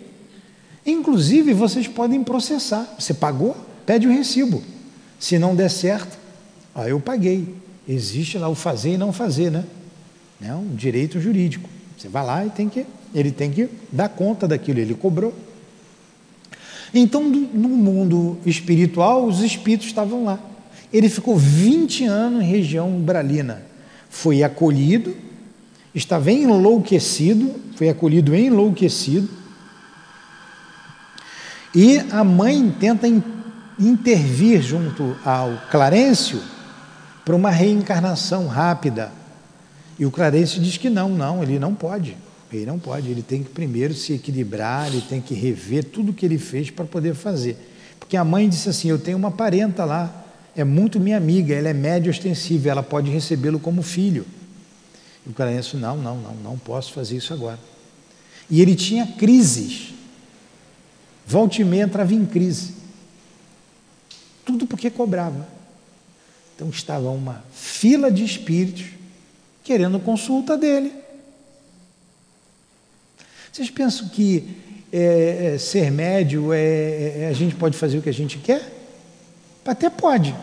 [0.84, 2.94] Inclusive, vocês podem processar.
[2.98, 3.56] Você pagou?
[3.84, 4.62] Pede o recibo.
[5.18, 6.18] Se não der certo,
[6.74, 7.54] ó, eu paguei.
[7.88, 9.64] Existe lá o fazer e não fazer, né?
[10.42, 11.68] É um direito jurídico.
[11.96, 15.34] Você vai lá e tem que, ele tem que dar conta daquilo, ele cobrou.
[16.94, 20.38] Então, no mundo espiritual, os espíritos estavam lá.
[20.92, 23.62] Ele ficou 20 anos em região umbralina.
[24.08, 25.14] Foi acolhido,
[25.94, 29.28] estava enlouquecido, foi acolhido enlouquecido.
[31.74, 33.06] E a mãe tenta
[33.78, 36.40] intervir junto ao Clarencio
[37.24, 39.12] para uma reencarnação rápida.
[39.98, 42.16] E o Clarencio diz que não, não, ele não pode.
[42.50, 46.24] Ele não pode, ele tem que primeiro se equilibrar, ele tem que rever tudo que
[46.24, 47.56] ele fez para poder fazer.
[47.98, 50.24] Porque a mãe disse assim: Eu tenho uma parenta lá,
[50.56, 54.24] é muito minha amiga, ela é média ostensiva, ela pode recebê-lo como filho.
[55.26, 57.58] E o disse: Não, não, não, não posso fazer isso agora.
[58.48, 59.92] E ele tinha crises.
[61.28, 62.72] Volte e meia entrava em crise.
[64.46, 65.46] Tudo porque cobrava.
[66.56, 68.86] Então estava uma fila de espíritos
[69.62, 70.90] querendo consulta dele.
[73.52, 74.56] Vocês pensam que
[74.90, 78.62] é, é, ser médio é, é, a gente pode fazer o que a gente quer?
[79.66, 80.34] Até pode,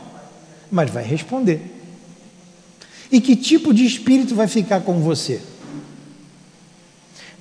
[0.69, 1.61] mas vai responder.
[3.11, 5.41] E que tipo de espírito vai ficar com você?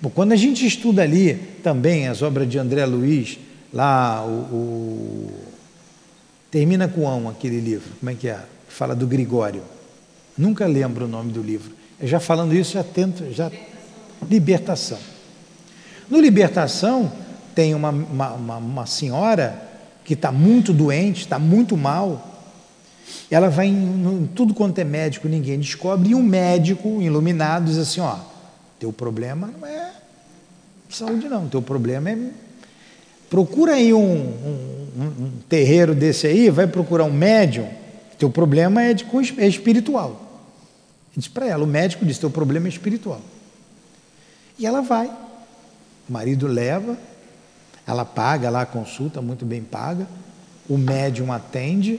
[0.04, 3.38] Bom, quando a gente estuda ali também as obras de André Luiz,
[3.72, 5.30] lá o, o
[6.50, 8.38] termina com um aquele livro, como é que é?
[8.68, 9.62] Fala do Gregório.
[10.36, 11.72] Nunca lembro o nome do livro.
[11.98, 13.50] Eu já falando isso, já tento, já
[14.28, 14.98] libertação.
[16.10, 17.10] No Libertação,
[17.54, 19.58] tem uma, uma, uma, uma senhora
[20.04, 22.42] que está muito doente, está muito mal.
[23.30, 27.78] Ela vai em, em, tudo quanto é médico, ninguém descobre, e um médico iluminado diz
[27.78, 28.33] assim: ó,
[28.84, 29.92] teu problema não é
[30.90, 32.18] saúde, não, teu problema é.
[33.30, 37.66] Procura aí um, um, um terreiro desse aí, vai procurar um médium,
[38.18, 39.06] teu problema é, de,
[39.38, 40.20] é espiritual.
[41.16, 43.22] Diz para ela, o médico diz: teu problema é espiritual.
[44.58, 45.06] E ela vai.
[46.06, 46.98] O marido leva,
[47.86, 50.06] ela paga lá a consulta, muito bem paga,
[50.68, 51.98] o médium atende,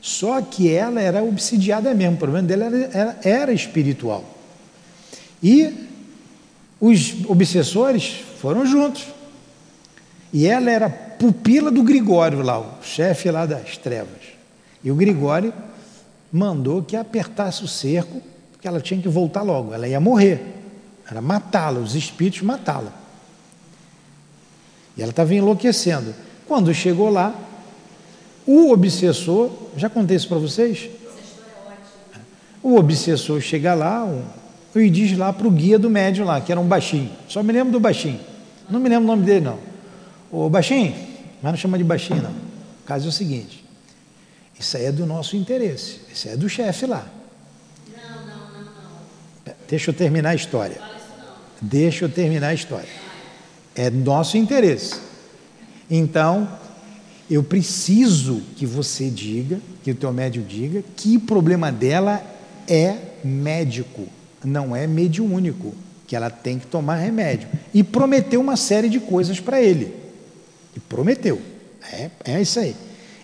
[0.00, 4.24] só que ela era obsidiada mesmo, o problema dela era, era, era espiritual.
[5.40, 5.93] E
[6.80, 9.06] os obsessores foram juntos.
[10.32, 14.34] E ela era pupila do Gregório lá, o chefe lá das trevas.
[14.82, 15.52] E o Gregório
[16.32, 18.20] mandou que apertasse o cerco,
[18.52, 20.40] porque ela tinha que voltar logo, ela ia morrer.
[21.08, 22.92] Era matá-la, os espíritos matá-la.
[24.96, 26.14] E ela estava enlouquecendo.
[26.46, 27.34] Quando chegou lá,
[28.46, 30.90] o obsessor, já contei isso para vocês?
[32.62, 34.22] O obsessor chega lá um,
[34.82, 37.10] e diz lá para o guia do médium lá, que era um baixinho.
[37.28, 38.20] Só me lembro do baixinho.
[38.68, 39.58] Não me lembro o nome dele, não.
[40.30, 40.94] O baixinho,
[41.42, 42.30] mas não chama de baixinho, não.
[42.30, 43.64] O caso é o seguinte:
[44.58, 46.00] isso aí é do nosso interesse.
[46.12, 47.06] Isso aí é do chefe lá.
[47.88, 49.54] Não, não, não, não.
[49.68, 50.80] Deixa eu terminar a história.
[51.60, 52.88] Deixa eu terminar a história.
[53.74, 55.00] É nosso interesse.
[55.90, 56.48] Então,
[57.30, 62.22] eu preciso que você diga, que o teu médico diga, que o problema dela
[62.68, 64.06] é médico,
[64.44, 65.74] não é mediúnico,
[66.06, 67.48] que ela tem que tomar remédio.
[67.72, 69.94] E prometeu uma série de coisas para ele.
[70.76, 71.40] E prometeu.
[71.92, 72.76] É, é isso aí.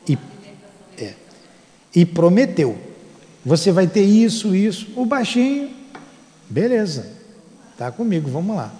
[0.09, 0.19] E,
[0.99, 1.13] é,
[1.95, 2.77] e prometeu.
[3.45, 4.89] Você vai ter isso, isso.
[4.97, 5.71] O baixinho,
[6.49, 7.07] beleza.
[7.77, 8.75] Tá comigo, vamos lá.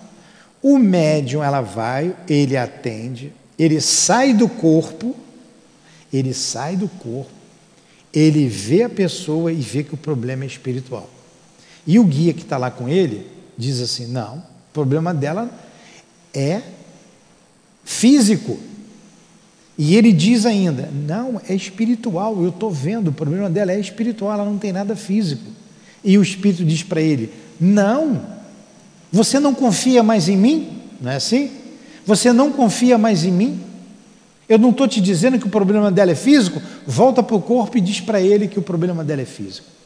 [0.63, 5.17] O médium, ela vai, ele atende, ele sai do corpo,
[6.13, 7.31] ele sai do corpo,
[8.13, 11.09] ele vê a pessoa e vê que o problema é espiritual.
[11.91, 13.27] E o guia que está lá com ele
[13.59, 15.51] diz assim: não, o problema dela
[16.33, 16.63] é
[17.85, 18.61] físico.
[19.77, 24.35] E ele diz ainda: não, é espiritual, eu estou vendo, o problema dela é espiritual,
[24.35, 25.43] ela não tem nada físico.
[26.05, 28.23] E o espírito diz para ele: não,
[29.11, 30.83] você não confia mais em mim?
[31.01, 31.51] Não é assim?
[32.07, 33.61] Você não confia mais em mim?
[34.49, 36.63] Eu não estou te dizendo que o problema dela é físico?
[36.87, 39.80] Volta para o corpo e diz para ele que o problema dela é físico.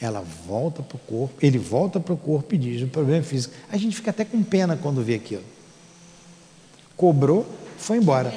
[0.00, 3.22] Ela volta para o corpo, ele volta para o corpo e diz: o problema é
[3.22, 3.54] físico.
[3.70, 5.44] A gente fica até com pena quando vê aquilo.
[6.96, 7.46] Cobrou,
[7.78, 8.32] foi embora.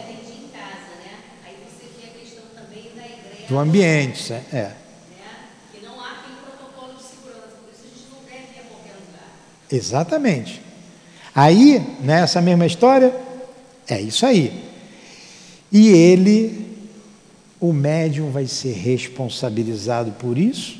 [3.49, 4.43] do ambiente, é.
[4.53, 4.71] é.
[5.73, 8.93] Que não há protocolo de segurança, por isso a gente não deve ir a qualquer
[8.93, 9.27] lugar.
[9.71, 10.61] Exatamente.
[11.33, 13.13] Aí, nessa mesma história,
[13.87, 14.69] é isso aí.
[15.71, 16.77] E ele,
[17.59, 20.78] o médium, vai ser responsabilizado por isso,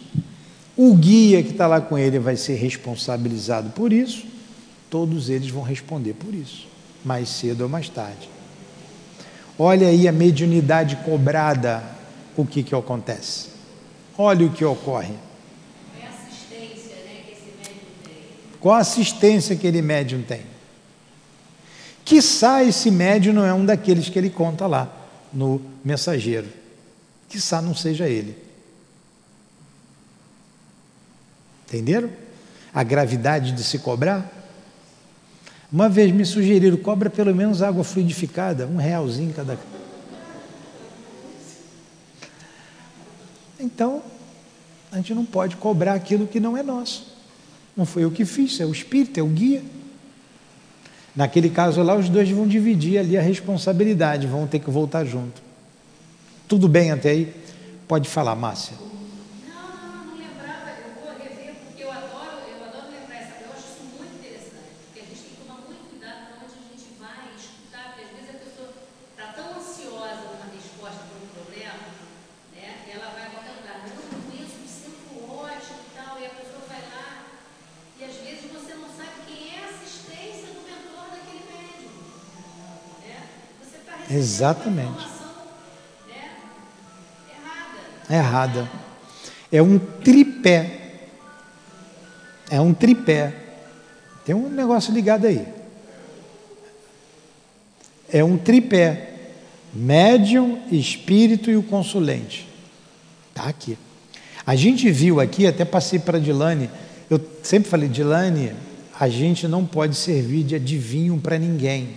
[0.81, 4.25] o guia que está lá com ele vai ser responsabilizado por isso,
[4.89, 6.69] todos eles vão responder por isso,
[7.03, 8.29] mais cedo ou mais tarde.
[9.57, 11.83] Olha aí a mediunidade cobrada
[12.37, 13.49] o que, que acontece.
[14.17, 15.15] Olha o que ocorre.
[15.91, 18.13] Qual a assistência né, que esse médium tem?
[18.61, 20.43] Qual a assistência que ele médium tem?
[22.05, 24.89] Quiçá esse médium não é um daqueles que ele conta lá
[25.33, 26.47] no mensageiro.
[27.27, 28.47] Quiçá não seja ele.
[31.69, 32.09] Entenderam?
[32.73, 34.29] A gravidade de se cobrar?
[35.71, 39.57] Uma vez me sugeriram, cobra pelo menos água fluidificada, um realzinho cada.
[43.59, 44.01] Então,
[44.91, 47.15] a gente não pode cobrar aquilo que não é nosso.
[47.77, 49.61] Não foi eu que fiz, é o Espírito, é o guia.
[51.15, 55.41] Naquele caso lá, os dois vão dividir ali a responsabilidade, vão ter que voltar junto.
[56.47, 57.33] Tudo bem até aí?
[57.87, 58.88] Pode falar, Márcia.
[84.09, 85.07] Exatamente.
[88.09, 88.69] Errada.
[89.51, 91.01] É um tripé.
[92.49, 93.33] É um tripé.
[94.25, 95.45] Tem um negócio ligado aí.
[98.11, 99.13] É um tripé.
[99.71, 102.47] Médium, espírito e o consulente.
[103.29, 103.77] Está aqui.
[104.45, 106.71] A gente viu aqui, até passei para Dilane,
[107.07, 108.53] eu sempre falei, Dilane,
[108.99, 111.89] a gente não pode servir de adivinho para ninguém.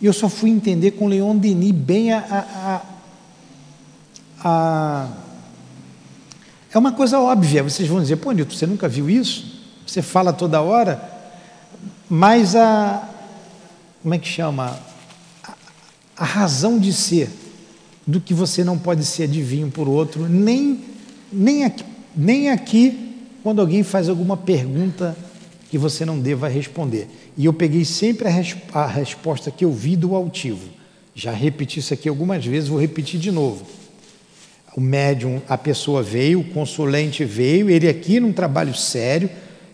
[0.00, 2.82] E eu só fui entender com Leon Denis bem a, a,
[4.44, 5.08] a,
[6.72, 9.62] É uma coisa óbvia, vocês vão dizer, pô, Nilton, você nunca viu isso?
[9.86, 11.00] Você fala toda hora,
[12.08, 13.08] mas a.
[14.02, 14.78] Como é que chama?
[15.42, 15.54] A,
[16.16, 17.30] a razão de ser
[18.06, 20.84] do que você não pode ser adivinho por outro, nem,
[21.32, 21.84] nem, aqui,
[22.14, 25.16] nem aqui, quando alguém faz alguma pergunta
[25.70, 27.08] que você não deva responder.
[27.36, 30.68] E eu peguei sempre a, resp a resposta que eu vi do altivo.
[31.14, 33.66] Já repeti isso aqui algumas vezes, vou repetir de novo.
[34.76, 39.30] O médium, a pessoa veio, o consulente veio, ele aqui num trabalho sério,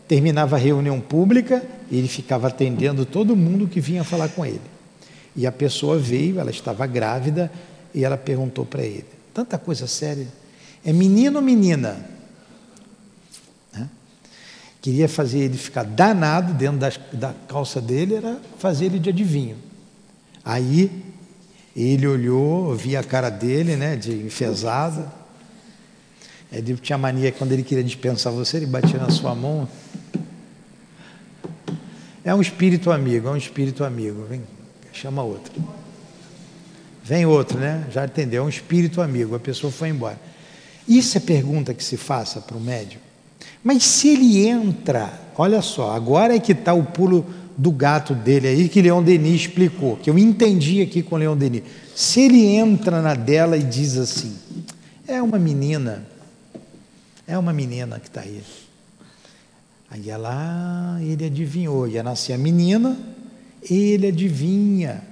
[0.06, 4.60] terminava a reunião pública, ele ficava atendendo todo mundo que vinha falar com ele.
[5.34, 7.50] E a pessoa veio, ela estava grávida,
[7.94, 10.28] e ela perguntou para ele: tanta coisa séria,
[10.84, 12.08] é menino ou menina?
[14.82, 19.56] Queria fazer ele ficar danado dentro das, da calça dele, era fazer ele de adivinho.
[20.44, 20.90] Aí
[21.74, 25.10] ele olhou, via a cara dele, né, de enfesada.
[26.50, 29.68] Ele tinha mania quando ele queria dispensar você, ele batia na sua mão.
[32.24, 34.24] É um espírito amigo, é um espírito amigo.
[34.24, 34.42] Vem,
[34.92, 35.52] chama outro.
[37.04, 37.86] Vem outro, né?
[37.90, 39.34] Já entendeu, é um espírito amigo.
[39.34, 40.20] A pessoa foi embora.
[40.86, 43.00] Isso é pergunta que se faça para o médium.
[43.62, 47.24] Mas se ele entra, olha só, agora é que está o pulo
[47.56, 51.62] do gato dele aí, que Leon Denis explicou, que eu entendi aqui com Leon Denis.
[51.94, 54.34] Se ele entra na dela e diz assim:
[55.06, 56.06] é uma menina,
[57.26, 58.42] é uma menina que está aí.
[59.90, 62.96] Aí ela, ele adivinhou, ia nascer a menina,
[63.68, 65.02] ele adivinha.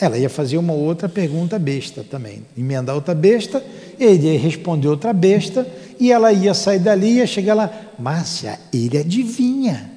[0.00, 3.62] Ela ia fazer uma outra pergunta besta também, emendar outra besta,
[4.00, 5.66] ele ia responder outra besta,
[5.98, 9.90] e ela ia sair dali, ia chegar lá, Márcia, ele adivinha.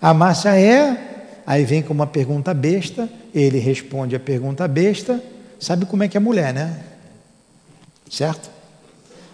[0.00, 5.22] A Márcia é, aí vem com uma pergunta besta, ele responde a pergunta besta.
[5.58, 6.80] Sabe como é que é mulher, né?
[8.10, 8.50] Certo?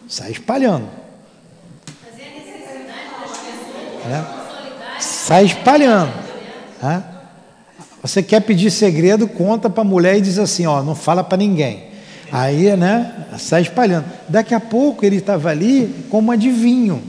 [0.09, 0.89] Sai espalhando.
[4.07, 5.01] É.
[5.01, 6.13] Sai espalhando.
[6.83, 7.03] É.
[8.03, 11.37] Você quer pedir segredo, conta para a mulher e diz assim, ó, não fala para
[11.37, 11.90] ninguém.
[12.33, 14.07] Aí, né, sai espalhando.
[14.29, 17.03] Daqui a pouco ele estava ali como adivinho.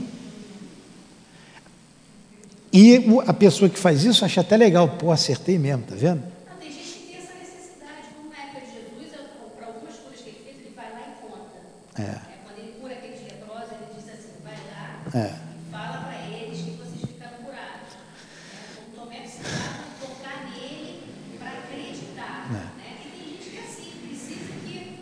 [2.72, 6.22] E a pessoa que faz isso acha até legal, pô, acertei mesmo, tá vendo?
[6.48, 9.12] Não, tem gente que tem essa necessidade, como na época de Jesus,
[9.58, 11.60] para algumas curas que ele fez, ele vai lá e conta.
[12.00, 12.02] É.
[12.02, 15.36] É, quando ele cura aqueles leprosos, ele diz assim, vai lá É.
[15.36, 17.92] e fala para eles que vocês ficaram curados.
[17.92, 22.48] É, como Tomé precisava tocar nele para acreditar.
[22.48, 22.56] É.
[22.56, 22.88] Né?
[23.04, 24.96] E tem gente que é assim, precisa que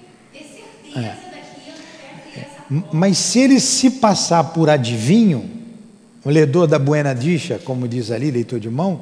[2.71, 5.49] M- Mas se ele se passar por adivinho,
[6.25, 9.01] o ledor da Buena Dicha, como diz ali, leitor de mão,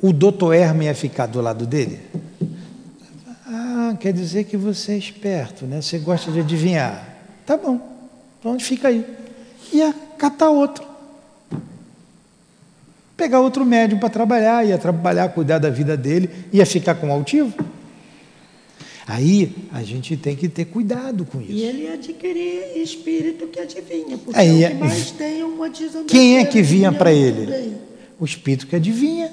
[0.00, 2.00] o doutor Hermes ia ficar do lado dele?
[3.46, 5.82] Ah, quer dizer que você é esperto, né?
[5.82, 7.06] Você gosta de adivinhar.
[7.44, 7.80] Tá bom,
[8.38, 9.04] então fica aí.
[9.72, 10.84] Ia catar outro.
[13.16, 17.52] Pegar outro médium para trabalhar, ia trabalhar, cuidar da vida dele, ia ficar com altivo.
[19.12, 21.50] Aí a gente tem que ter cuidado com isso.
[21.50, 26.06] E ele adquirir espírito que adivinha, porque Aí é é- que mais tem uma desambição.
[26.06, 27.74] Quem é que vinha para ele?
[28.20, 29.32] O espírito que adivinha.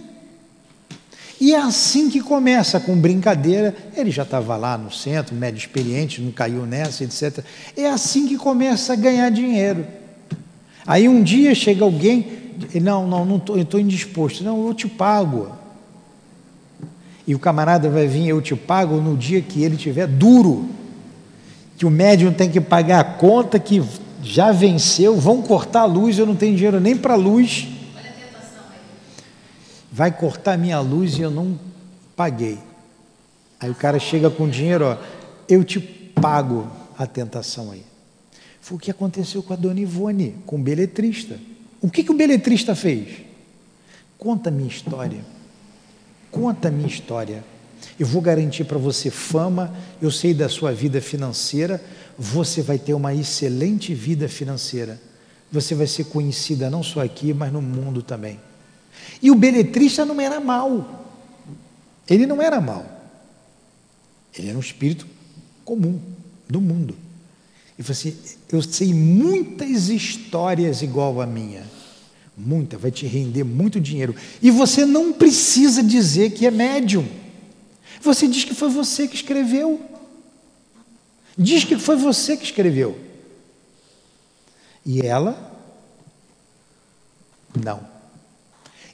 [1.40, 3.76] E é assim que começa, com brincadeira.
[3.96, 7.46] Ele já estava lá no centro, médio experiente, não caiu nessa, etc.
[7.76, 9.86] É assim que começa a ganhar dinheiro.
[10.88, 12.26] Aí um dia chega alguém,
[12.82, 14.44] não, não, não tô, eu estou indisposto.
[14.44, 15.52] Não, eu te pago.
[17.28, 20.70] E o camarada vai vir, eu te pago no dia que ele tiver duro.
[21.78, 23.84] Que o médium tem que pagar a conta que
[24.24, 27.68] já venceu, vão cortar a luz, eu não tenho dinheiro nem para luz.
[29.92, 31.60] Vai cortar minha luz e eu não
[32.16, 32.60] paguei.
[33.60, 34.98] Aí o cara chega com dinheiro, ó,
[35.50, 36.68] eu te pago
[36.98, 37.84] a tentação aí.
[38.62, 41.38] Foi o que aconteceu com a dona Ivone, com o beletrista.
[41.82, 43.22] O que, que o beletrista fez?
[44.18, 45.37] Conta a minha história.
[46.40, 47.44] Conta a minha história.
[48.00, 51.84] Eu vou garantir para você fama, eu sei da sua vida financeira,
[52.18, 55.00] você vai ter uma excelente vida financeira.
[55.52, 58.40] Você vai ser conhecida não só aqui, mas no mundo também.
[59.22, 61.06] E o beletrista não era mau.
[62.08, 62.86] Ele não era mau.
[64.38, 65.08] Ele era um espírito
[65.66, 66.00] comum
[66.48, 66.96] do mundo.
[67.80, 68.16] E falou assim:
[68.52, 71.64] Eu sei muitas histórias igual a minha.
[72.38, 74.16] Muita, vai te render muito dinheiro.
[74.44, 77.08] E você não precisa dizer que é médium.
[78.02, 79.82] Você diz que foi você que escreveu.
[81.36, 83.00] Diz que foi você que escreveu.
[84.86, 85.52] E ela?
[87.64, 87.82] Não.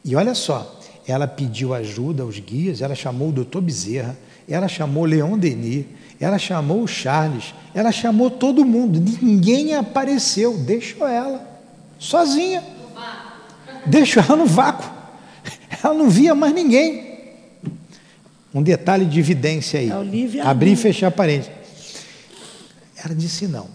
[0.06, 4.18] E olha só, ela pediu ajuda aos guias, ela chamou o doutor Bezerra,
[4.48, 5.86] ela chamou Leon Denis,
[6.20, 11.46] ela chamou o Charles, ela chamou todo mundo, ninguém apareceu, deixou ela,
[12.00, 12.64] sozinha.
[13.86, 14.90] Deixou ela no vácuo.
[15.84, 17.14] Ela não via mais ninguém.
[18.54, 19.90] Um detalhe de evidência aí.
[19.90, 19.94] É
[20.48, 21.52] Abrir e fechar parênteses.
[23.04, 23.68] Ela disse não.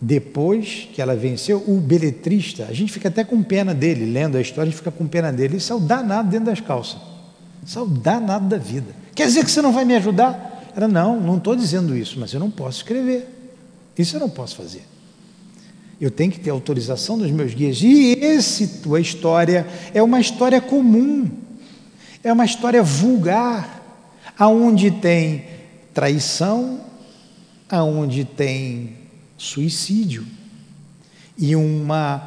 [0.00, 4.40] Depois que ela venceu, o beletrista, a gente fica até com pena dele, lendo a
[4.40, 5.58] história, a gente fica com pena dele.
[5.58, 7.00] Isso é o danado dentro das calças.
[7.64, 8.92] Isso é o danado da vida.
[9.14, 10.72] Quer dizer que você não vai me ajudar?
[10.74, 13.28] Ela, não, não estou dizendo isso, mas eu não posso escrever.
[13.96, 14.82] Isso eu não posso fazer.
[16.02, 17.80] Eu tenho que ter autorização dos meus guias.
[17.80, 21.30] E esse tua história é uma história comum,
[22.24, 23.80] é uma história vulgar,
[24.36, 25.44] aonde tem
[25.94, 26.80] traição,
[27.70, 28.96] aonde tem
[29.38, 30.26] suicídio.
[31.38, 32.20] E uma,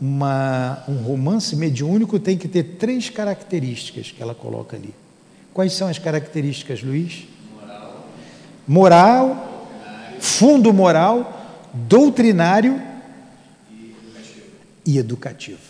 [0.00, 4.92] uma, um romance mediúnico tem que ter três características que ela coloca ali.
[5.54, 7.28] Quais são as características, Luiz?
[8.66, 9.68] Moral,
[10.18, 12.89] fundo moral, doutrinário
[14.90, 15.60] e educativo.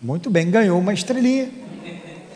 [0.00, 1.48] Muito bem, ganhou uma estrelinha.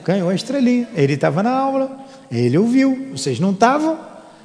[0.04, 0.88] Ganhou a estrelinha.
[0.94, 1.98] Ele estava na aula,
[2.30, 3.08] ele ouviu.
[3.10, 3.98] Vocês não estavam?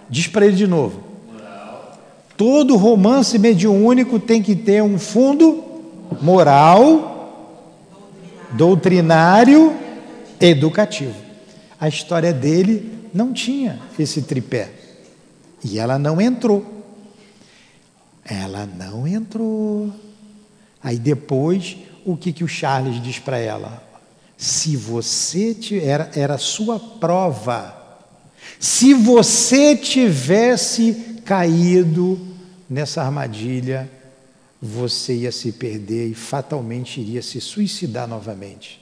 [0.10, 1.04] Diz para ele de novo.
[2.36, 5.64] Todo romance mediúnico tem que ter um fundo
[6.20, 7.62] moral,
[8.54, 9.78] doutrinário,
[10.40, 11.14] educativo.
[11.80, 14.72] A história dele não tinha esse tripé.
[15.64, 16.66] E ela não entrou.
[18.26, 19.94] Ela não entrou.
[20.84, 23.84] Aí depois, o que, que o Charles diz para ela?
[24.38, 27.78] Se você tiver, era, era sua prova.
[28.60, 32.20] Se você tivesse caído
[32.70, 33.90] nessa armadilha,
[34.62, 38.82] você ia se perder e fatalmente iria se suicidar novamente.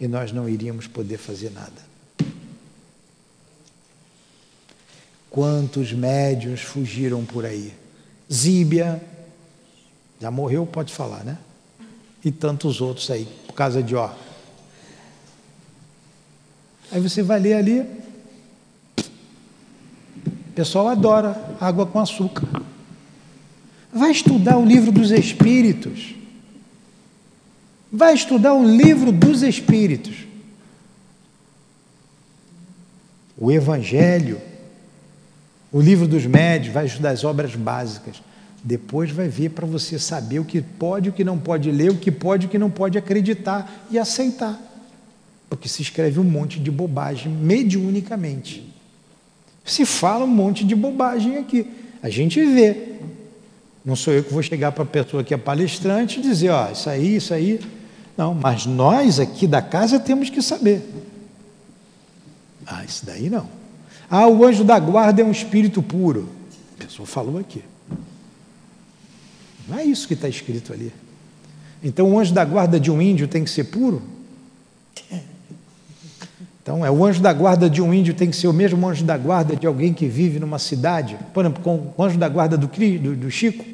[0.00, 1.86] E nós não iríamos poder fazer nada.
[5.30, 7.72] Quantos médios fugiram por aí?
[8.32, 9.02] Zíbia,
[10.20, 11.38] já morreu, pode falar, né?
[12.24, 14.10] E tantos outros aí, por causa de ó.
[16.90, 17.80] Aí você vai ler ali,
[18.98, 22.46] o pessoal adora água com açúcar.
[23.92, 26.14] Vai estudar o livro dos Espíritos.
[27.92, 30.16] Vai estudar o livro dos Espíritos.
[33.38, 34.40] O Evangelho
[35.76, 38.22] o livro dos médios vai estudar as obras básicas.
[38.62, 41.90] Depois vai ver para você saber o que pode e o que não pode ler,
[41.90, 44.60] o que pode e o que não pode acreditar e aceitar.
[45.48, 48.66] Porque se escreve um monte de bobagem mediunicamente.
[49.64, 51.66] Se fala um monte de bobagem aqui.
[52.02, 52.94] A gente vê.
[53.84, 56.70] Não sou eu que vou chegar para a pessoa que é palestrante e dizer, ó,
[56.70, 57.60] isso aí, isso aí.
[58.16, 60.82] Não, mas nós aqui da casa temos que saber.
[62.66, 63.48] Ah, isso daí não.
[64.10, 66.28] Ah, o anjo da guarda é um espírito puro.
[66.74, 67.62] A pessoa falou aqui.
[69.68, 70.92] Não é isso que está escrito ali.
[71.82, 74.02] Então, o anjo da guarda de um índio tem que ser puro?
[76.62, 79.04] Então, é o anjo da guarda de um índio tem que ser o mesmo anjo
[79.04, 81.16] da guarda de alguém que vive numa cidade?
[81.32, 83.64] Por exemplo, com o anjo da guarda do, do, do Chico?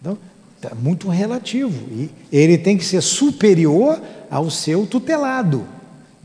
[0.00, 0.16] Então,
[0.62, 1.88] é muito relativo.
[1.90, 4.00] E ele tem que ser superior
[4.30, 5.66] ao seu tutelado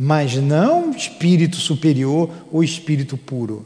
[0.01, 3.65] mas não espírito superior ou espírito puro.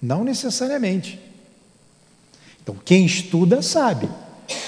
[0.00, 1.20] Não necessariamente.
[2.64, 4.08] Então, quem estuda sabe.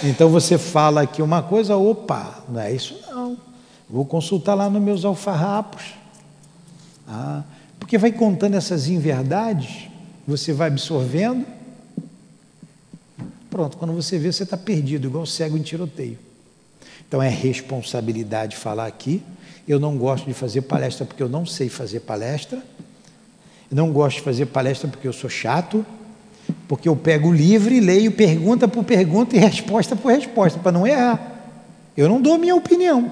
[0.05, 3.37] Então você fala aqui uma coisa, opa, não é isso não.
[3.89, 5.95] Vou consultar lá nos meus alfarrapos.
[7.09, 7.43] Ah,
[7.79, 9.89] porque vai contando essas inverdades,
[10.27, 11.47] você vai absorvendo.
[13.49, 16.19] Pronto, quando você vê, você está perdido, igual cego em tiroteio.
[17.07, 19.23] Então é responsabilidade falar aqui,
[19.69, 22.63] eu não gosto de fazer palestra porque eu não sei fazer palestra.
[23.71, 25.85] Eu não gosto de fazer palestra porque eu sou chato.
[26.69, 30.73] Porque eu pego o livro e leio pergunta por pergunta e resposta por resposta, para
[30.73, 31.55] não errar.
[31.97, 33.11] Eu não dou minha opinião.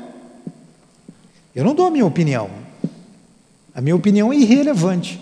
[1.54, 2.50] Eu não dou minha opinião.
[3.74, 5.20] A minha opinião é irrelevante.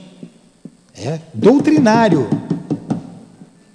[0.94, 2.28] É doutrinário.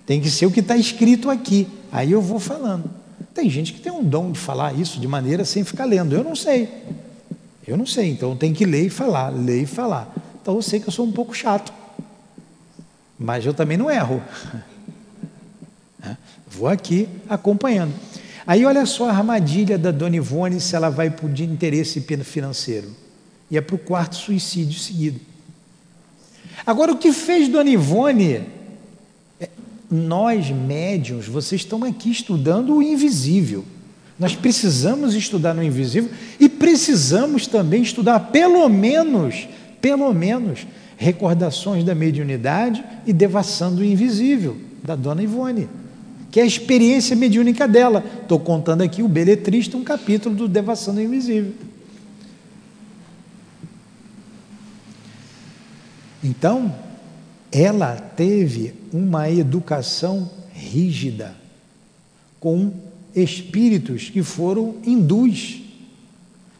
[0.06, 1.68] Tem que ser o que está escrito aqui.
[1.92, 2.90] Aí eu vou falando.
[3.34, 6.16] Tem gente que tem um dom de falar isso de maneira sem ficar lendo.
[6.16, 6.70] Eu não sei.
[7.68, 10.14] Eu não sei, então tem que ler e falar, ler e falar.
[10.42, 11.74] Então eu sei que eu sou um pouco chato,
[13.18, 14.22] mas eu também não erro.
[16.48, 17.94] Vou aqui acompanhando.
[18.46, 22.96] Aí olha só a armadilha da Dona Ivone se ela vai por interesse financeiro.
[23.52, 25.20] E é para o quarto suicídio seguido.
[26.66, 28.44] Agora, o que fez Dona Ivone?
[29.40, 29.50] É,
[29.90, 33.66] nós, médiums, vocês estão aqui estudando o invisível.
[34.20, 36.10] Nós precisamos estudar no invisível
[36.40, 39.48] e precisamos também estudar pelo menos,
[39.80, 40.66] pelo menos,
[40.98, 45.70] recordações da mediunidade e devassando o invisível da dona Ivone,
[46.32, 48.04] que é a experiência mediúnica dela.
[48.22, 51.54] Estou contando aqui o Beletrista, um capítulo do Devassando o Invisível.
[56.24, 56.76] Então,
[57.52, 61.36] ela teve uma educação rígida,
[62.40, 62.74] com
[63.16, 65.62] espíritos que foram hindus,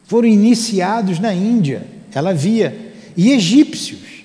[0.04, 4.17] foram iniciados na Índia, ela via, e egípcios.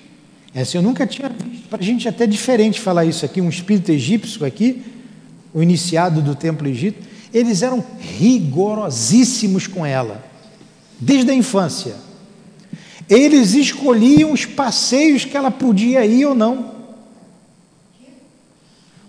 [0.54, 3.48] Essa eu nunca tinha visto, para a gente é até diferente falar isso aqui, um
[3.48, 4.84] espírito egípcio aqui,
[5.52, 7.02] o iniciado do templo egípcio,
[7.32, 10.24] eles eram rigorosíssimos com ela,
[11.00, 11.96] desde a infância.
[13.08, 16.72] Eles escolhiam os passeios que ela podia ir ou não.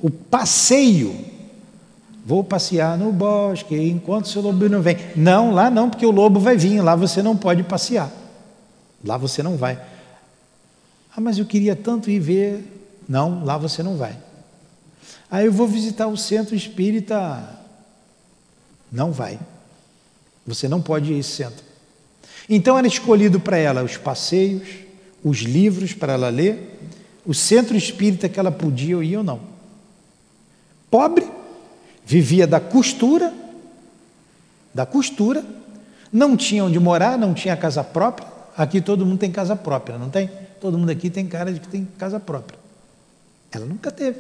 [0.02, 1.16] O passeio
[2.26, 4.98] Vou passear no bosque enquanto seu lobo não vem.
[5.16, 8.12] Não, lá não, porque o lobo vai vir, lá você não pode passear.
[9.04, 9.80] Lá você não vai.
[11.16, 12.64] Ah, mas eu queria tanto ir ver.
[13.08, 14.18] Não, lá você não vai.
[15.32, 17.58] Ah, eu vou visitar o centro espírita.
[18.92, 19.40] Não vai.
[20.46, 21.64] Você não pode ir a esse centro.
[22.50, 24.68] Então era escolhido para ela os passeios,
[25.24, 26.80] os livros para ela ler,
[27.26, 29.40] o centro espírita que ela podia ir ou não.
[30.92, 31.28] Pobre,
[32.06, 33.34] vivia da costura,
[34.74, 35.44] da costura,
[36.12, 38.28] não tinha onde morar, não tinha casa própria.
[38.56, 40.30] Aqui todo mundo tem casa própria, não tem?
[40.60, 42.60] Todo mundo aqui tem cara de que tem casa própria.
[43.52, 44.20] Ela nunca teve.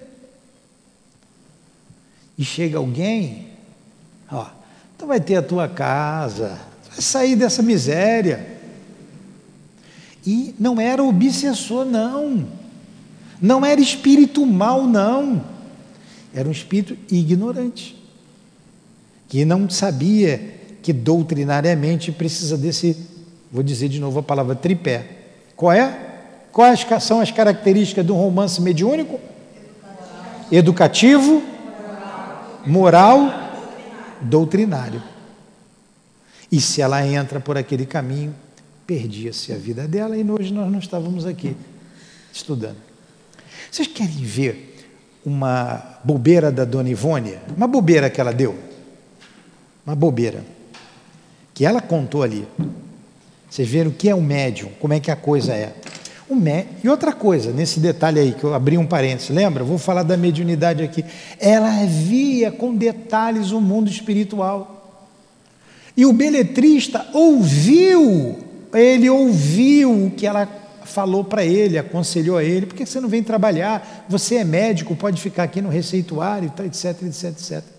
[2.37, 3.47] E chega alguém,
[4.31, 4.47] ó,
[4.97, 6.59] tu vai ter a tua casa,
[6.89, 8.55] vai sair dessa miséria.
[10.25, 12.47] E não era obsessor, não.
[13.41, 15.43] Não era espírito mal, não
[16.33, 18.01] Era um espírito ignorante,
[19.27, 22.95] que não sabia que doutrinariamente precisa desse,
[23.51, 25.05] vou dizer de novo a palavra tripé.
[25.55, 26.04] Qual é?
[26.55, 29.19] Quais são as características do romance mediúnico?
[30.49, 31.43] Educativo,
[32.65, 33.29] moral,
[34.21, 35.03] doutrinário.
[36.49, 38.33] E se ela entra por aquele caminho,
[38.87, 41.57] perdia-se a vida dela e hoje nós não estávamos aqui
[42.31, 42.77] estudando.
[43.69, 44.87] Vocês querem ver
[45.25, 47.37] uma bobeira da dona Ivone?
[47.57, 48.57] Uma bobeira que ela deu?
[49.85, 50.41] Uma bobeira.
[51.53, 52.47] Que ela contou ali.
[53.49, 55.75] Vocês viram o que é o médium, como é que a coisa é.
[56.83, 59.63] E outra coisa, nesse detalhe aí, que eu abri um parênteses, lembra?
[59.63, 61.05] Vou falar da mediunidade aqui.
[61.39, 65.03] Ela via com detalhes o mundo espiritual.
[65.95, 68.37] E o beletrista ouviu,
[68.73, 70.47] ele ouviu o que ela
[70.83, 74.05] falou para ele, aconselhou a ele, por que você não vem trabalhar?
[74.09, 77.74] Você é médico, pode ficar aqui no receituário, etc, etc, etc.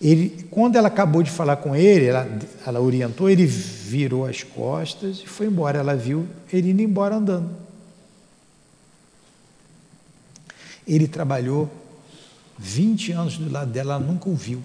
[0.00, 2.26] Ele, quando ela acabou de falar com ele, ela,
[2.66, 5.78] ela orientou, ele virou as costas e foi embora.
[5.78, 7.50] Ela viu ele indo embora andando.
[10.88, 11.70] Ele trabalhou
[12.58, 14.62] 20 anos do lado dela, ela nunca o viu.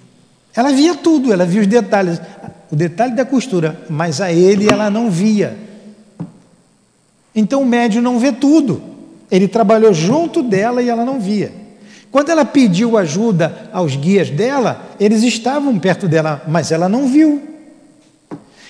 [0.55, 2.21] Ela via tudo, ela via os detalhes,
[2.71, 5.57] o detalhe da costura, mas a ele ela não via.
[7.35, 8.81] Então o médium não vê tudo.
[9.29, 11.64] Ele trabalhou junto dela e ela não via.
[12.15, 17.43] Quando ela pediu ajuda aos guias dela, eles estavam perto dela, mas ela não viu.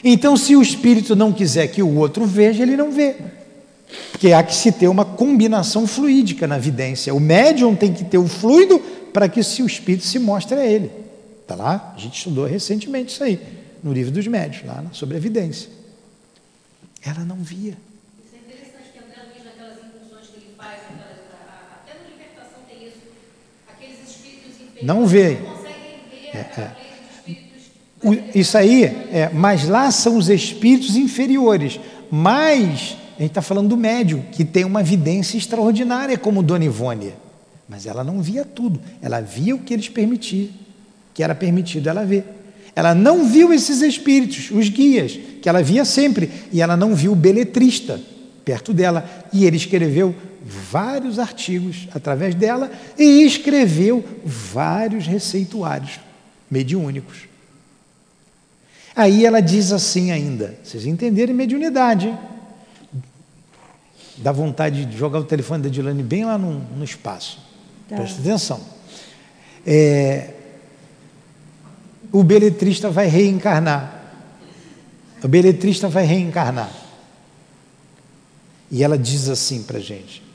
[0.03, 3.15] Então, se o espírito não quiser que o outro veja, ele não vê.
[4.09, 7.13] Porque há que se ter uma combinação fluídica na vidência.
[7.13, 8.79] O médium tem que ter o fluido
[9.13, 10.89] para que o espírito se mostre a ele.
[11.43, 11.93] Está lá?
[11.95, 13.39] A gente estudou recentemente isso aí,
[13.83, 15.69] no livro dos médios, lá sobre a evidência.
[17.05, 17.77] Ela não via.
[24.85, 25.37] Não vê.
[26.31, 26.71] É, é.
[28.35, 31.79] Isso aí, é, mas lá são os espíritos inferiores.
[32.11, 37.13] Mas a gente está falando do médium, que tem uma vidência extraordinária, como Dona Ivone.
[37.67, 40.49] Mas ela não via tudo, ela via o que eles permitiam,
[41.15, 42.23] que era permitido ela ver.
[42.75, 47.13] Ela não viu esses espíritos, os guias, que ela via sempre, e ela não viu
[47.13, 47.99] o beletrista
[48.45, 49.09] perto dela.
[49.33, 50.15] E ele escreveu
[50.45, 55.99] vários artigos através dela e escreveu vários receituários
[56.49, 57.27] mediúnicos.
[58.95, 62.17] Aí ela diz assim ainda, vocês entenderem mediunidade, hein?
[64.17, 67.39] Dá vontade de jogar o telefone da Dilane bem lá no, no espaço.
[67.89, 67.97] Tá.
[67.97, 68.61] Presta atenção.
[69.67, 70.29] É,
[72.13, 74.03] o beletrista vai reencarnar.
[75.21, 76.84] O beletrista vai reencarnar.
[78.71, 80.25] E ela diz assim para a gente: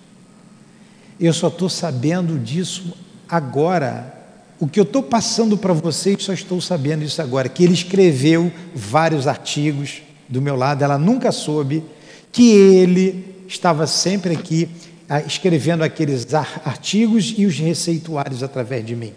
[1.20, 2.94] eu só estou sabendo disso
[3.28, 4.18] agora.
[4.58, 7.48] O que eu estou passando para vocês, só estou sabendo isso agora.
[7.48, 11.82] Que ele escreveu vários artigos do meu lado, ela nunca soube
[12.32, 14.68] que ele estava sempre aqui
[15.08, 19.12] ah, escrevendo aqueles artigos e os receituários através de mim.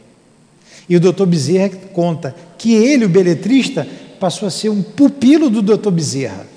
[0.89, 3.87] E o doutor Bezerra conta que ele, o beletrista,
[4.19, 6.47] passou a ser um pupilo do doutor Bezerra.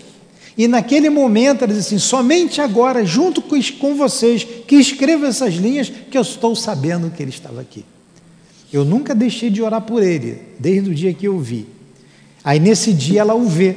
[0.56, 5.54] E naquele momento ele disse assim: somente agora, junto com, com vocês, que escrevo essas
[5.54, 7.84] linhas, que eu estou sabendo que ele estava aqui.
[8.72, 11.66] Eu nunca deixei de orar por ele, desde o dia que eu vi.
[12.42, 13.76] Aí nesse dia ela o vê.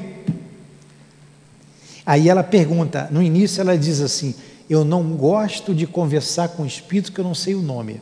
[2.06, 4.34] Aí ela pergunta, no início ela diz assim:
[4.70, 8.02] Eu não gosto de conversar com o espírito que eu não sei o nome.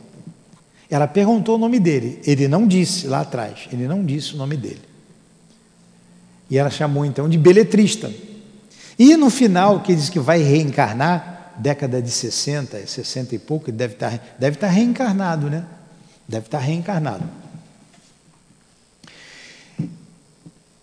[0.88, 4.56] Ela perguntou o nome dele, ele não disse lá atrás, ele não disse o nome
[4.56, 4.80] dele.
[6.48, 8.10] E ela chamou então de beletrista.
[8.98, 13.94] E no final, que diz que vai reencarnar, década de 60, 60 e pouco, deve
[13.94, 15.64] estar, tá, deve estar tá reencarnado, né?
[16.26, 17.24] Deve estar tá reencarnado.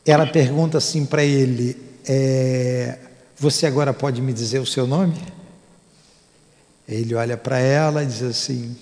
[0.06, 1.76] Ela pergunta assim para ele:
[2.08, 3.00] é,
[3.38, 5.16] Você agora pode me dizer o seu nome?
[6.88, 8.78] Ele olha para ela e diz assim: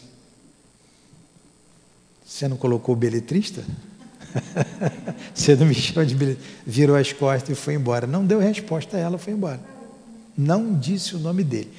[2.26, 3.64] Você não colocou o beletrista?
[5.34, 6.40] Você não me chama de bilhete.
[6.66, 8.08] Virou as costas e foi embora.
[8.08, 9.60] Não deu resposta a ela, foi embora.
[10.38, 11.72] Não disse o nome dele.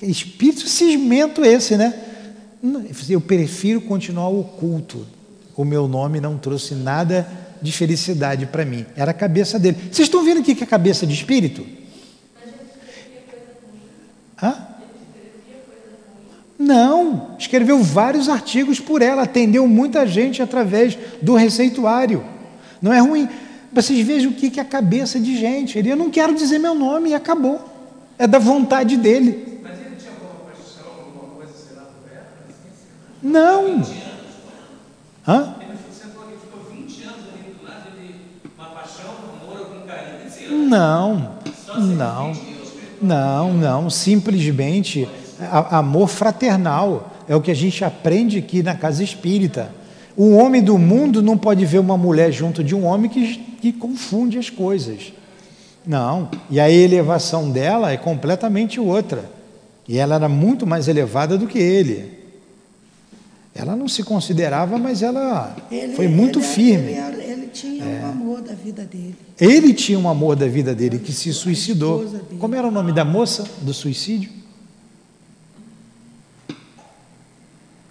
[0.00, 1.94] Espírito cismento esse, né?
[3.08, 5.06] Eu prefiro continuar oculto.
[5.56, 7.26] O meu nome não trouxe nada
[7.60, 8.86] de felicidade para mim.
[8.96, 9.76] Era a cabeça dele.
[9.90, 11.66] Vocês estão vendo o que é cabeça de espírito?
[14.40, 14.77] Hã?
[16.58, 22.24] Não, escreveu vários artigos por ela, atendeu muita gente através do receituário.
[22.82, 23.28] Não é ruim.
[23.72, 25.78] Vocês vejam o que é a cabeça de gente.
[25.78, 27.60] Ele, eu não quero dizer meu nome e acabou.
[28.18, 29.60] É da vontade dele.
[29.62, 32.26] Mas ele tinha alguma paixão, alguma coisa, sei lá, por ela?
[33.22, 33.82] Não.
[35.28, 35.54] Hã?
[35.60, 38.14] Ele você falou que ficou 20 anos ali do lado, ele,
[38.56, 40.18] uma paixão, um amor, algum carinho.
[40.22, 41.38] Quer dizer, Não,
[41.96, 42.32] não,
[43.00, 43.90] não, não.
[43.90, 45.08] Simplesmente
[45.70, 49.70] amor fraternal é o que a gente aprende aqui na casa espírita.
[50.16, 53.72] O homem do mundo não pode ver uma mulher junto de um homem que, que
[53.72, 55.12] confunde as coisas.
[55.86, 59.30] Não, e a elevação dela é completamente outra.
[59.86, 62.18] E ela era muito mais elevada do que ele.
[63.54, 66.92] Ela não se considerava, mas ela Ele- foi muito ele- firme.
[66.92, 69.16] Ele, ele tinha o amor da vida dele.
[69.40, 72.04] Ele tinha um amor da vida dele que se suicidou.
[72.38, 74.30] Como era o nome da moça do suicídio?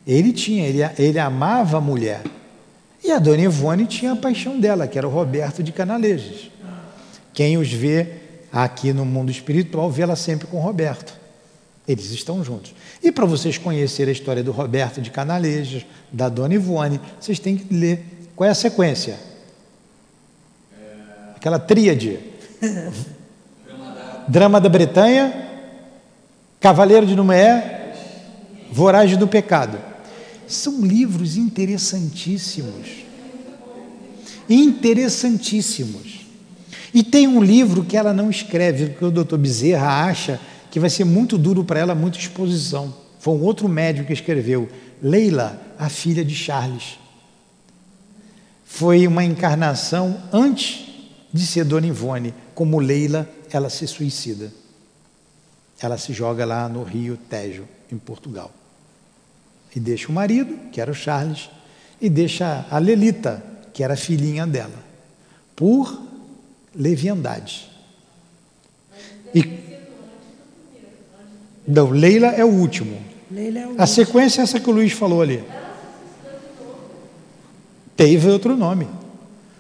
[0.08, 2.24] Ele tinha, ele, ele amava a mulher.
[3.04, 6.50] E a dona Ivone tinha a paixão dela, que era o Roberto de Canalejas.
[7.34, 8.08] Quem os vê
[8.52, 11.14] aqui no mundo espiritual vê ela sempre com o Roberto.
[11.86, 12.74] Eles estão juntos.
[13.04, 17.58] E para vocês conhecerem a história do Roberto de Canalejas, da dona Ivone, vocês têm
[17.58, 18.04] que ler
[18.36, 19.18] qual é a sequência.
[21.36, 22.20] Aquela tríade.
[24.28, 25.48] Drama da Bretanha,
[26.60, 27.94] Cavaleiro de Noé,
[28.72, 29.87] Voragem do Pecado.
[30.48, 33.06] São livros interessantíssimos.
[34.50, 36.26] Interessantíssimos.
[36.94, 40.40] E tem um livro que ela não escreve, porque o doutor Bezerra acha
[40.72, 42.94] que vai ser muito duro para ela, muita exposição.
[43.20, 44.70] Foi um outro médico que escreveu,
[45.02, 46.98] Leila, a filha de Charles.
[48.64, 50.88] Foi uma encarnação antes
[51.34, 52.34] de ser Dona Ivone.
[52.56, 54.52] Como Leila, ela se suicida.
[55.80, 58.52] Ela se joga lá no Rio Tejo, em Portugal.
[59.76, 61.50] E deixa o marido, que era o Charles,
[62.02, 63.44] e deixa a Lelita,
[63.74, 64.84] que era a filhinha dela,
[65.56, 66.02] por
[66.76, 67.70] leviandade.
[69.34, 69.68] E
[71.68, 72.98] não, Leila é o último.
[73.30, 75.44] Leila é o A sequência é essa que o Luiz falou ali.
[77.96, 78.88] Teve outro nome.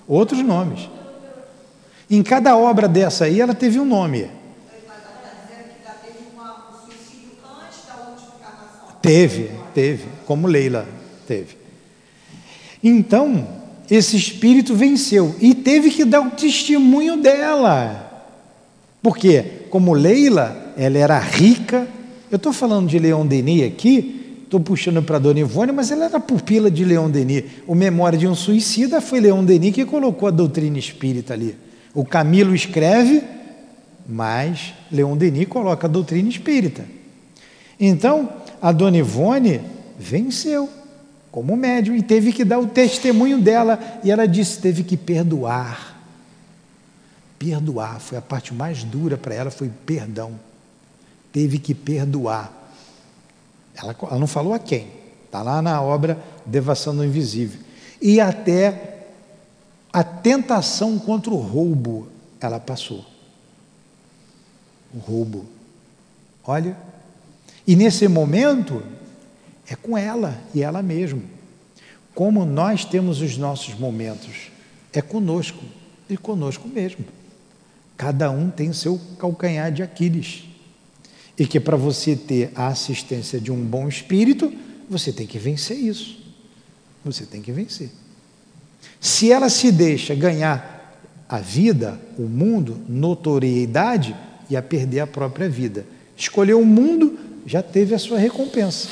[0.08, 0.90] Outros nomes.
[2.10, 4.32] Em cada obra dessa aí, ela teve um nome.
[9.02, 10.88] Teve, teve, como Leila
[11.28, 11.56] teve.
[12.84, 13.48] Então,
[13.88, 18.26] esse espírito venceu e teve que dar o testemunho dela.
[19.04, 19.46] Por quê?
[19.70, 21.88] Como Leila, ela era rica.
[22.32, 26.20] Eu estou falando de Leon Denis aqui, estou puxando para Dona Ivone, mas ela era
[26.20, 27.44] pupila de Leon Denis.
[27.68, 31.56] O Memória de um Suicida foi Leon Denis que colocou a doutrina espírita ali.
[31.94, 33.22] O Camilo escreve,
[34.10, 36.84] mas Leon Denis coloca a doutrina espírita.
[37.80, 38.28] Então,
[38.62, 39.62] a Dona Ivone
[39.98, 40.70] venceu
[41.32, 43.80] como médium e teve que dar o testemunho dela.
[44.04, 45.96] E ela disse: teve que perdoar.
[47.38, 50.40] Perdoar foi a parte mais dura para ela, foi perdão.
[51.32, 52.52] Teve que perdoar.
[53.76, 54.88] Ela, ela não falou a quem,
[55.26, 57.60] está lá na obra Devação do Invisível.
[58.02, 59.06] E até
[59.94, 62.08] a tentação contra o roubo
[62.40, 63.06] ela passou.
[64.94, 65.46] O roubo.
[66.44, 66.78] Olha,
[67.68, 68.82] e nesse momento,
[69.70, 71.22] é com ela e ela mesma.
[72.16, 74.50] Como nós temos os nossos momentos,
[74.94, 75.64] é conosco
[76.10, 77.06] e conosco mesmo.
[77.98, 80.46] Cada um tem seu calcanhar de Aquiles.
[81.38, 84.52] E que para você ter a assistência de um bom espírito,
[84.90, 86.18] você tem que vencer isso.
[87.04, 87.92] Você tem que vencer.
[89.00, 94.16] Se ela se deixa ganhar a vida, o mundo, notoriedade,
[94.50, 95.86] ia perder a própria vida.
[96.16, 98.90] Escolheu o mundo, já teve a sua recompensa.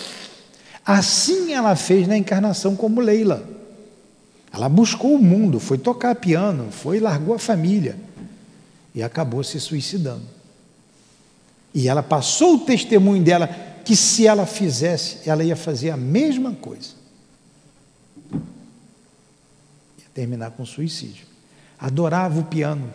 [0.84, 3.43] Assim ela fez na encarnação como Leila.
[4.51, 7.97] Ela buscou o mundo, foi tocar piano, foi largou a família
[8.93, 10.24] e acabou se suicidando.
[11.74, 13.47] E ela passou o testemunho dela
[13.84, 16.91] que se ela fizesse, ela ia fazer a mesma coisa.
[18.32, 21.26] Ia terminar com suicídio.
[21.78, 22.93] Adorava o piano.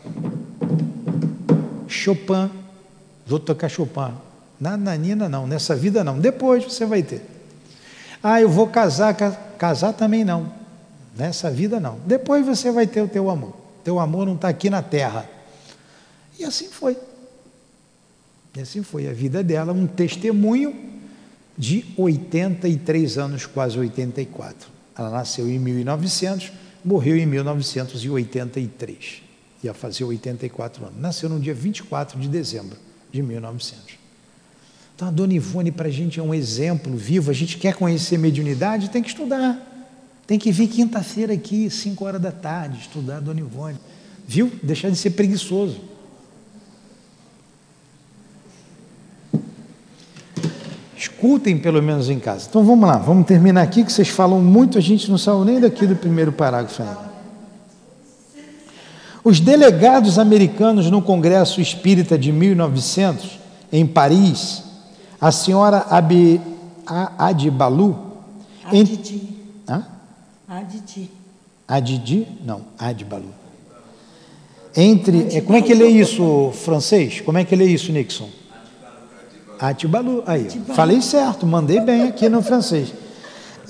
[1.87, 2.51] Chopin,
[3.27, 4.30] vou tocar Chopin.
[4.61, 6.19] Na Nanina não, nessa vida não.
[6.19, 7.23] Depois você vai ter.
[8.23, 9.15] Ah, eu vou casar,
[9.57, 10.53] casar também não.
[11.17, 11.99] Nessa vida não.
[12.05, 13.55] Depois você vai ter o teu amor.
[13.83, 15.29] Teu amor não está aqui na terra.
[16.39, 16.97] E assim foi.
[18.55, 20.75] E assim foi a vida dela, um testemunho
[21.57, 24.69] de 83 anos, quase 84.
[24.97, 26.53] Ela nasceu em 1900,
[26.85, 29.23] morreu em 1983.
[29.63, 31.01] Ia fazer 84 anos.
[31.01, 32.77] Nasceu no dia 24 de dezembro
[33.11, 34.00] de 1900.
[35.01, 37.31] Então, a Dona Ivone, para a gente, é um exemplo vivo.
[37.31, 39.59] A gente quer conhecer mediunidade, tem que estudar.
[40.27, 43.79] Tem que vir quinta-feira aqui, 5 horas da tarde, estudar a Dona Ivone.
[44.29, 44.53] Viu?
[44.63, 45.81] Deixar de ser preguiçoso.
[50.95, 52.47] Escutem pelo menos em casa.
[52.51, 55.59] Então vamos lá, vamos terminar aqui que vocês falam muito, a gente não saiu nem
[55.59, 57.11] daqui do primeiro parágrafo ainda.
[59.25, 63.39] Os delegados americanos no Congresso Espírita de 1900,
[63.73, 64.69] em Paris,
[65.21, 66.41] a senhora Abi,
[67.19, 67.97] Adibalu.
[68.65, 69.23] Adidi.
[69.69, 69.85] Hã?
[70.49, 71.11] Adidi.
[71.69, 72.27] Adidi?
[72.45, 73.35] Não, Adibalu.
[74.77, 75.37] Entre.
[75.37, 77.21] É, como é que lê isso, francês?
[77.21, 78.29] Como é que lê isso, Nixon?
[79.59, 80.23] Atibalu.
[80.27, 82.95] Aí, falei certo, mandei bem aqui no francês.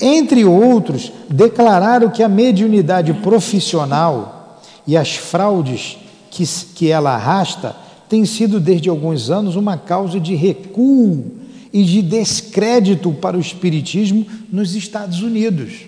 [0.01, 5.98] Entre outros, declararam que a mediunidade profissional e as fraudes
[6.30, 7.74] que, que ela arrasta
[8.09, 11.39] têm sido desde alguns anos uma causa de recuo
[11.73, 15.87] e de descrédito para o espiritismo nos Estados Unidos.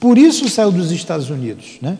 [0.00, 1.98] Por isso saiu dos Estados Unidos, né?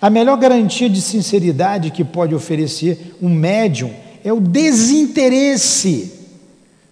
[0.00, 3.92] A melhor garantia de sinceridade que pode oferecer um médium
[4.24, 6.12] é o desinteresse.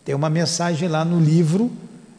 [0.05, 1.71] Tem uma mensagem lá no livro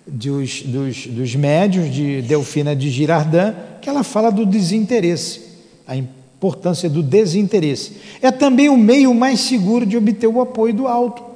[0.06, 5.42] dos, dos, dos médios de Delfina de Girardin que ela fala do desinteresse,
[5.88, 7.94] a importância do desinteresse.
[8.22, 11.31] É também o meio mais seguro de obter o apoio do alto.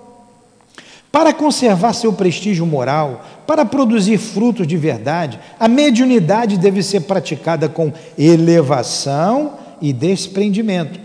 [1.16, 7.70] Para conservar seu prestígio moral, para produzir frutos de verdade, a mediunidade deve ser praticada
[7.70, 10.99] com elevação e desprendimento,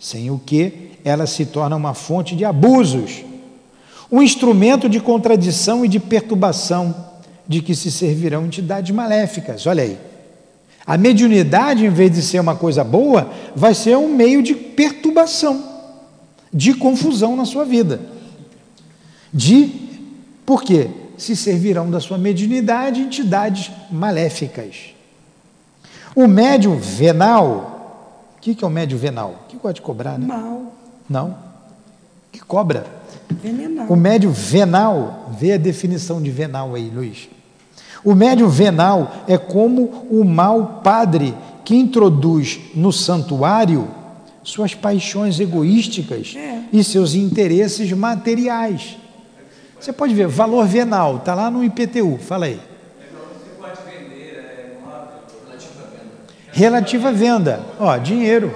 [0.00, 3.26] sem o que ela se torna uma fonte de abusos,
[4.10, 6.96] um instrumento de contradição e de perturbação,
[7.46, 9.66] de que se servirão entidades maléficas.
[9.66, 9.98] Olha aí.
[10.86, 15.62] A mediunidade, em vez de ser uma coisa boa, vai ser um meio de perturbação,
[16.50, 18.15] de confusão na sua vida
[19.32, 19.86] de
[20.44, 20.88] por quê?
[21.18, 24.94] Se servirão da sua mediunidade entidades maléficas.
[26.14, 29.44] O médium venal, o que, que é o médium venal?
[29.48, 30.26] Que gosta de cobrar, né?
[30.26, 30.72] Mal.
[31.08, 31.36] Não.
[32.30, 32.86] Que cobra.
[33.30, 33.86] Venenal.
[33.88, 37.28] O médium venal, vê a definição de venal aí, Luiz.
[38.04, 43.88] O médium venal é como o mau padre que introduz no santuário
[44.44, 46.60] suas paixões egoísticas É.
[46.72, 48.96] e seus interesses materiais.
[49.80, 52.60] Você pode ver, valor venal, está lá no IPTU, fala aí.
[56.52, 58.54] Relativa venda, ó, dinheiro.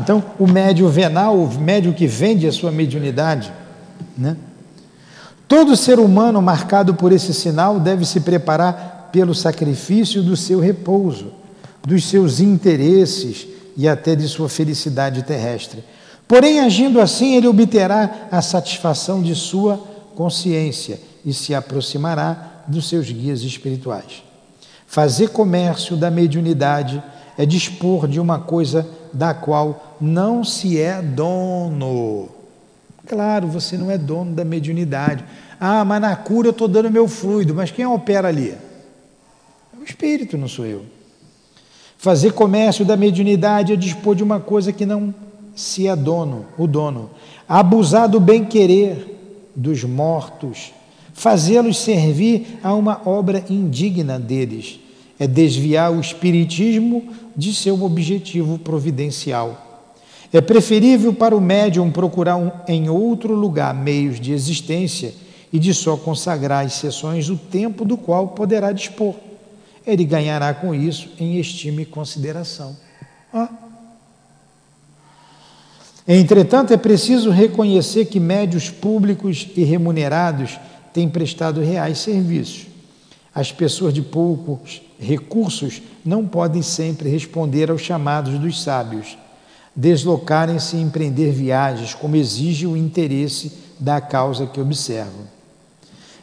[0.00, 3.52] Então, o médio venal, o médio que vende a sua mediunidade,
[4.16, 4.36] né?
[5.48, 11.32] Todo ser humano marcado por esse sinal deve se preparar pelo sacrifício do seu repouso,
[11.82, 15.82] dos seus interesses e até de sua felicidade terrestre.
[16.28, 19.82] Porém, agindo assim, ele obterá a satisfação de sua
[20.18, 24.24] consciência e se aproximará dos seus guias espirituais.
[24.84, 27.00] Fazer comércio da mediunidade
[27.38, 32.30] é dispor de uma coisa da qual não se é dono.
[33.06, 35.24] Claro, você não é dono da mediunidade.
[35.60, 38.50] Ah, mas na cura eu estou dando meu fluido, mas quem opera ali?
[38.50, 40.84] É o espírito, não sou eu.
[41.96, 45.14] Fazer comércio da mediunidade é dispor de uma coisa que não
[45.54, 47.10] se é dono, o dono.
[47.48, 49.17] Abusar do bem-querer
[49.58, 50.72] dos mortos,
[51.12, 54.78] fazê-los servir a uma obra indigna deles,
[55.18, 59.90] é desviar o espiritismo de seu objetivo providencial.
[60.32, 65.12] É preferível para o médium procurar um, em outro lugar meios de existência
[65.52, 69.14] e de só consagrar às sessões o tempo do qual poderá dispor.
[69.84, 72.76] Ele ganhará com isso em estima e consideração.
[73.32, 73.67] Ah.
[76.10, 80.58] Entretanto, é preciso reconhecer que médios públicos e remunerados
[80.90, 82.66] têm prestado reais serviços.
[83.34, 89.18] As pessoas de poucos recursos não podem sempre responder aos chamados dos sábios,
[89.76, 95.28] deslocarem-se e empreender viagens, como exige o interesse da causa que observam.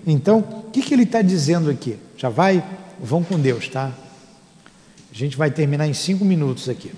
[0.06, 1.98] Então, o que, que ele está dizendo aqui?
[2.18, 2.64] Já vai?
[3.00, 3.92] Vão com Deus, tá?
[5.12, 6.92] A gente vai terminar em cinco minutos aqui.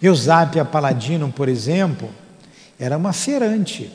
[0.00, 2.08] Eusápia Paladino, por exemplo,
[2.78, 3.90] era uma feirante,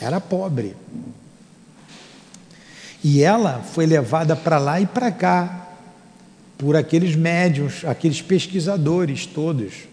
[0.00, 0.74] era pobre.
[3.02, 5.68] E ela foi levada para lá e para cá
[6.58, 9.86] por aqueles médiums, aqueles pesquisadores todos,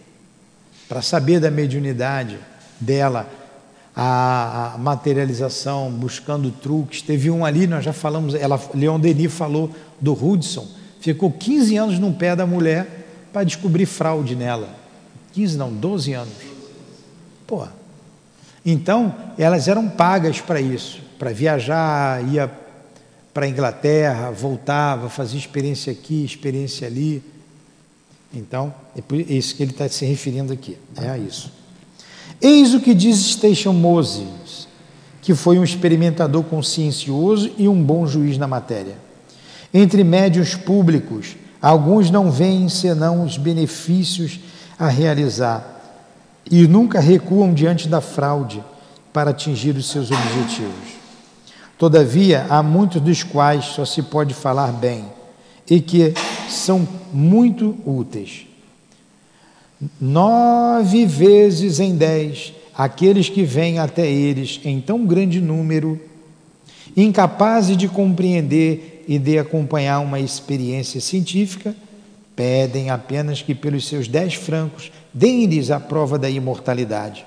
[0.90, 2.40] para saber da mediunidade
[2.80, 3.30] dela,
[3.96, 7.04] a, a, materialização, buscando truques.
[7.04, 9.72] Teve um ali, nós já falamos, ela, Leon Denis falou
[10.02, 10.68] do Hudson,
[11.00, 12.88] ficou 15 anos no pé da mulher
[13.32, 14.85] para descobrir fraude nela.
[15.36, 16.34] 15 não, 12 anos.
[17.46, 17.68] Pô.
[18.66, 22.50] Então, elas eram pagas para isso, para viajar, ia
[23.34, 27.22] para a Inglaterra, voltava, fazia experiência aqui, experiência ali.
[28.34, 31.52] Então, é isso que ele está se referindo aqui, é a isso.
[32.42, 34.70] Eis o que diz Station Moses,
[35.22, 38.96] que foi um experimentador consciencioso e um bom juiz na matéria.
[39.74, 44.40] Entre médios públicos, alguns não veem senão os benefícios
[44.78, 45.76] a realizar
[46.50, 48.64] e nunca recuam diante da fraude
[49.12, 50.96] para atingir os seus objetivos.
[51.78, 55.06] Todavia, há muitos dos quais só se pode falar bem
[55.70, 56.14] e que
[56.50, 58.46] são muito úteis.
[60.00, 66.00] Nove vezes em dez, aqueles que vêm até eles em tão grande número,
[66.96, 71.76] incapazes de compreender e de acompanhar uma experiência científica,
[72.36, 77.26] pedem apenas que, pelos seus dez francos, deem-lhes a prova da imortalidade.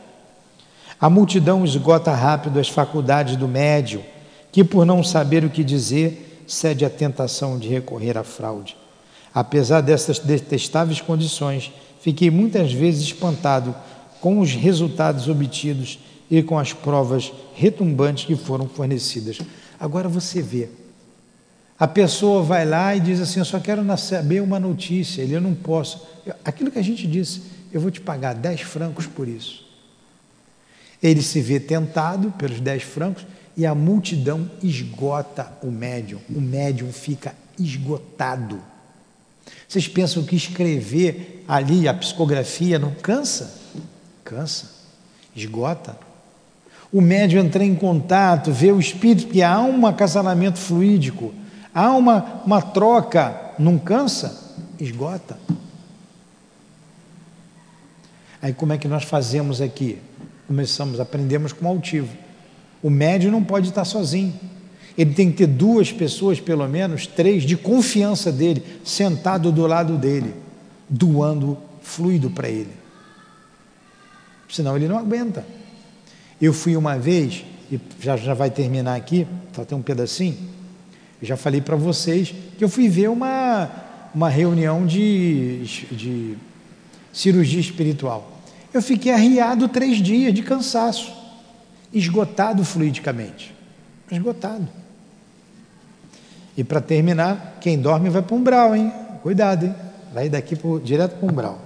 [1.00, 4.02] A multidão esgota rápido as faculdades do médium,
[4.50, 8.76] que, por não saber o que dizer, cede à tentação de recorrer à fraude.
[9.34, 13.74] Apesar dessas detestáveis condições, fiquei muitas vezes espantado
[14.20, 15.98] com os resultados obtidos
[16.30, 19.38] e com as provas retumbantes que foram fornecidas.
[19.78, 20.68] Agora você vê,
[21.79, 25.41] a pessoa vai lá e diz assim: Eu só quero saber uma notícia, ele eu
[25.41, 26.07] não posso.
[26.45, 29.66] Aquilo que a gente disse, eu vou te pagar 10 francos por isso.
[31.03, 33.24] Ele se vê tentado pelos 10 francos
[33.57, 36.18] e a multidão esgota o médium.
[36.35, 38.61] O médium fica esgotado.
[39.68, 43.55] Vocês pensam que escrever ali a psicografia não cansa?
[44.24, 44.70] Cansa,
[45.35, 45.97] esgota.
[46.93, 51.35] O médium entra em contato, vê o espírito, que há um acasalamento fluídico,
[51.74, 54.56] há uma, uma troca, não cansa?
[54.78, 55.38] Esgota.
[58.40, 59.98] Aí como é que nós fazemos aqui?
[60.46, 62.08] Começamos, aprendemos com o altivo.
[62.82, 64.32] O médium não pode estar sozinho.
[64.96, 69.96] Ele tem que ter duas pessoas, pelo menos, três, de confiança dele, sentado do lado
[69.96, 70.34] dele,
[70.88, 72.72] doando fluido para ele.
[74.48, 75.44] Senão ele não aguenta.
[76.40, 80.36] Eu fui uma vez, e já, já vai terminar aqui, só tem um pedacinho.
[81.20, 83.70] Eu já falei para vocês que eu fui ver uma,
[84.14, 86.36] uma reunião de, de
[87.12, 88.40] cirurgia espiritual.
[88.72, 91.12] Eu fiquei arriado três dias de cansaço,
[91.92, 93.54] esgotado fluidicamente.
[94.10, 94.68] Esgotado.
[96.56, 98.92] E para terminar, quem dorme vai para um umbral, hein?
[99.22, 99.74] Cuidado, hein?
[100.12, 101.60] Vai daqui pro, direto para o umbral.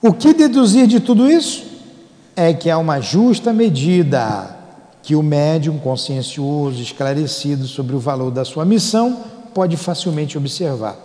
[0.00, 1.65] O que deduzir de tudo isso?
[2.36, 4.54] É que há uma justa medida
[5.02, 9.24] que o médium consciencioso, esclarecido sobre o valor da sua missão,
[9.54, 10.96] pode facilmente observar.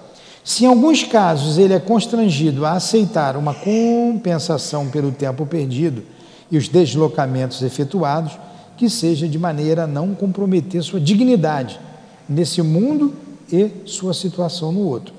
[0.43, 6.03] Se em alguns casos ele é constrangido a aceitar uma compensação pelo tempo perdido
[6.51, 8.37] e os deslocamentos efetuados,
[8.75, 11.79] que seja de maneira a não comprometer sua dignidade
[12.27, 13.13] nesse mundo
[13.51, 15.13] e sua situação no outro.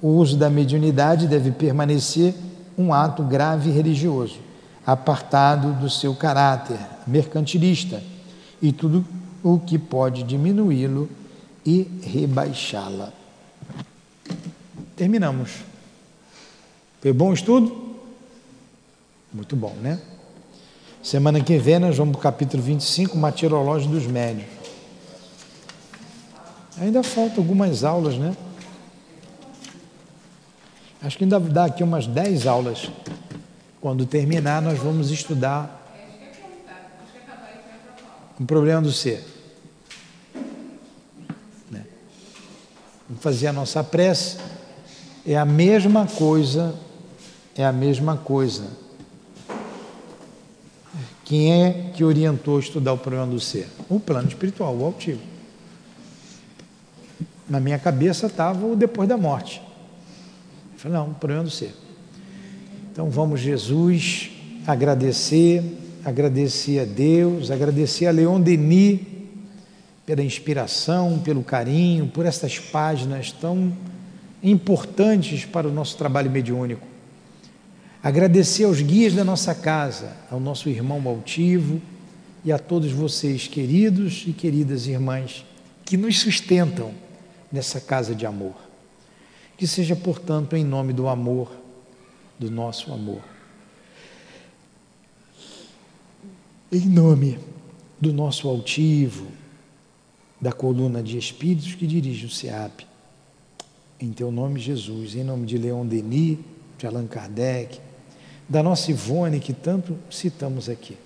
[0.00, 2.34] O uso da mediunidade deve permanecer
[2.76, 4.36] um ato grave religioso,
[4.92, 8.02] apartado do seu caráter mercantilista
[8.60, 9.04] e tudo
[9.42, 11.08] o que pode diminuí-lo
[11.64, 13.12] e rebaixá-la.
[14.96, 15.50] Terminamos.
[17.00, 17.96] Foi bom estudo?
[19.32, 20.00] Muito bom, né?
[21.02, 24.46] Semana que vem nós vamos para o capítulo 25, Martirológio dos Médios.
[26.78, 28.36] Ainda faltam algumas aulas, né?
[31.02, 32.90] Acho que ainda dá aqui umas 10 aulas.
[33.80, 35.78] Quando terminar, nós vamos estudar
[38.38, 39.24] o problema do ser.
[41.70, 41.84] Né?
[43.08, 44.38] Vamos fazer a nossa prece.
[45.26, 46.74] É a mesma coisa,
[47.54, 48.80] é a mesma coisa
[51.30, 53.68] quem é que orientou a estudar o problema do ser?
[53.88, 55.20] O plano espiritual, o altivo.
[57.48, 59.62] Na minha cabeça estava o depois da morte.
[60.72, 61.72] Eu falei, não, o problema do ser.
[62.92, 64.30] Então vamos, Jesus,
[64.66, 65.62] agradecer,
[66.04, 69.00] agradecer a Deus, agradecer a Leon Denis
[70.04, 73.72] pela inspiração, pelo carinho, por essas páginas tão
[74.42, 76.84] importantes para o nosso trabalho mediúnico.
[78.02, 81.80] Agradecer aos guias da nossa casa, ao nosso irmão altivo
[82.44, 85.44] e a todos vocês, queridos e queridas irmãs,
[85.84, 86.90] que nos sustentam
[87.52, 88.54] nessa casa de amor.
[89.56, 91.59] Que seja, portanto, em nome do amor,
[92.40, 93.20] do nosso amor.
[96.72, 97.38] Em nome
[98.00, 99.26] do nosso altivo,
[100.40, 102.86] da coluna de espíritos que dirige o SEAP.
[104.00, 106.38] Em teu nome, Jesus, em nome de Leon Denis,
[106.78, 107.78] de Allan Kardec,
[108.48, 110.96] da nossa Ivone, que tanto citamos aqui.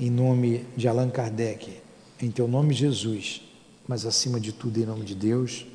[0.00, 1.82] Em nome de Allan Kardec,
[2.18, 3.42] em teu nome, Jesus,
[3.86, 5.66] mas acima de tudo, em nome de Deus,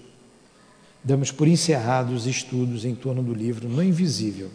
[1.04, 4.50] damos por encerrados os estudos em torno do livro No Invisível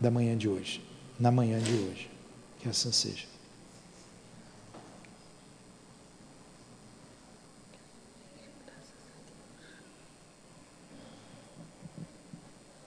[0.00, 0.80] da manhã de hoje.
[1.18, 2.10] na manhã de hoje.
[2.58, 3.33] Que assim seja.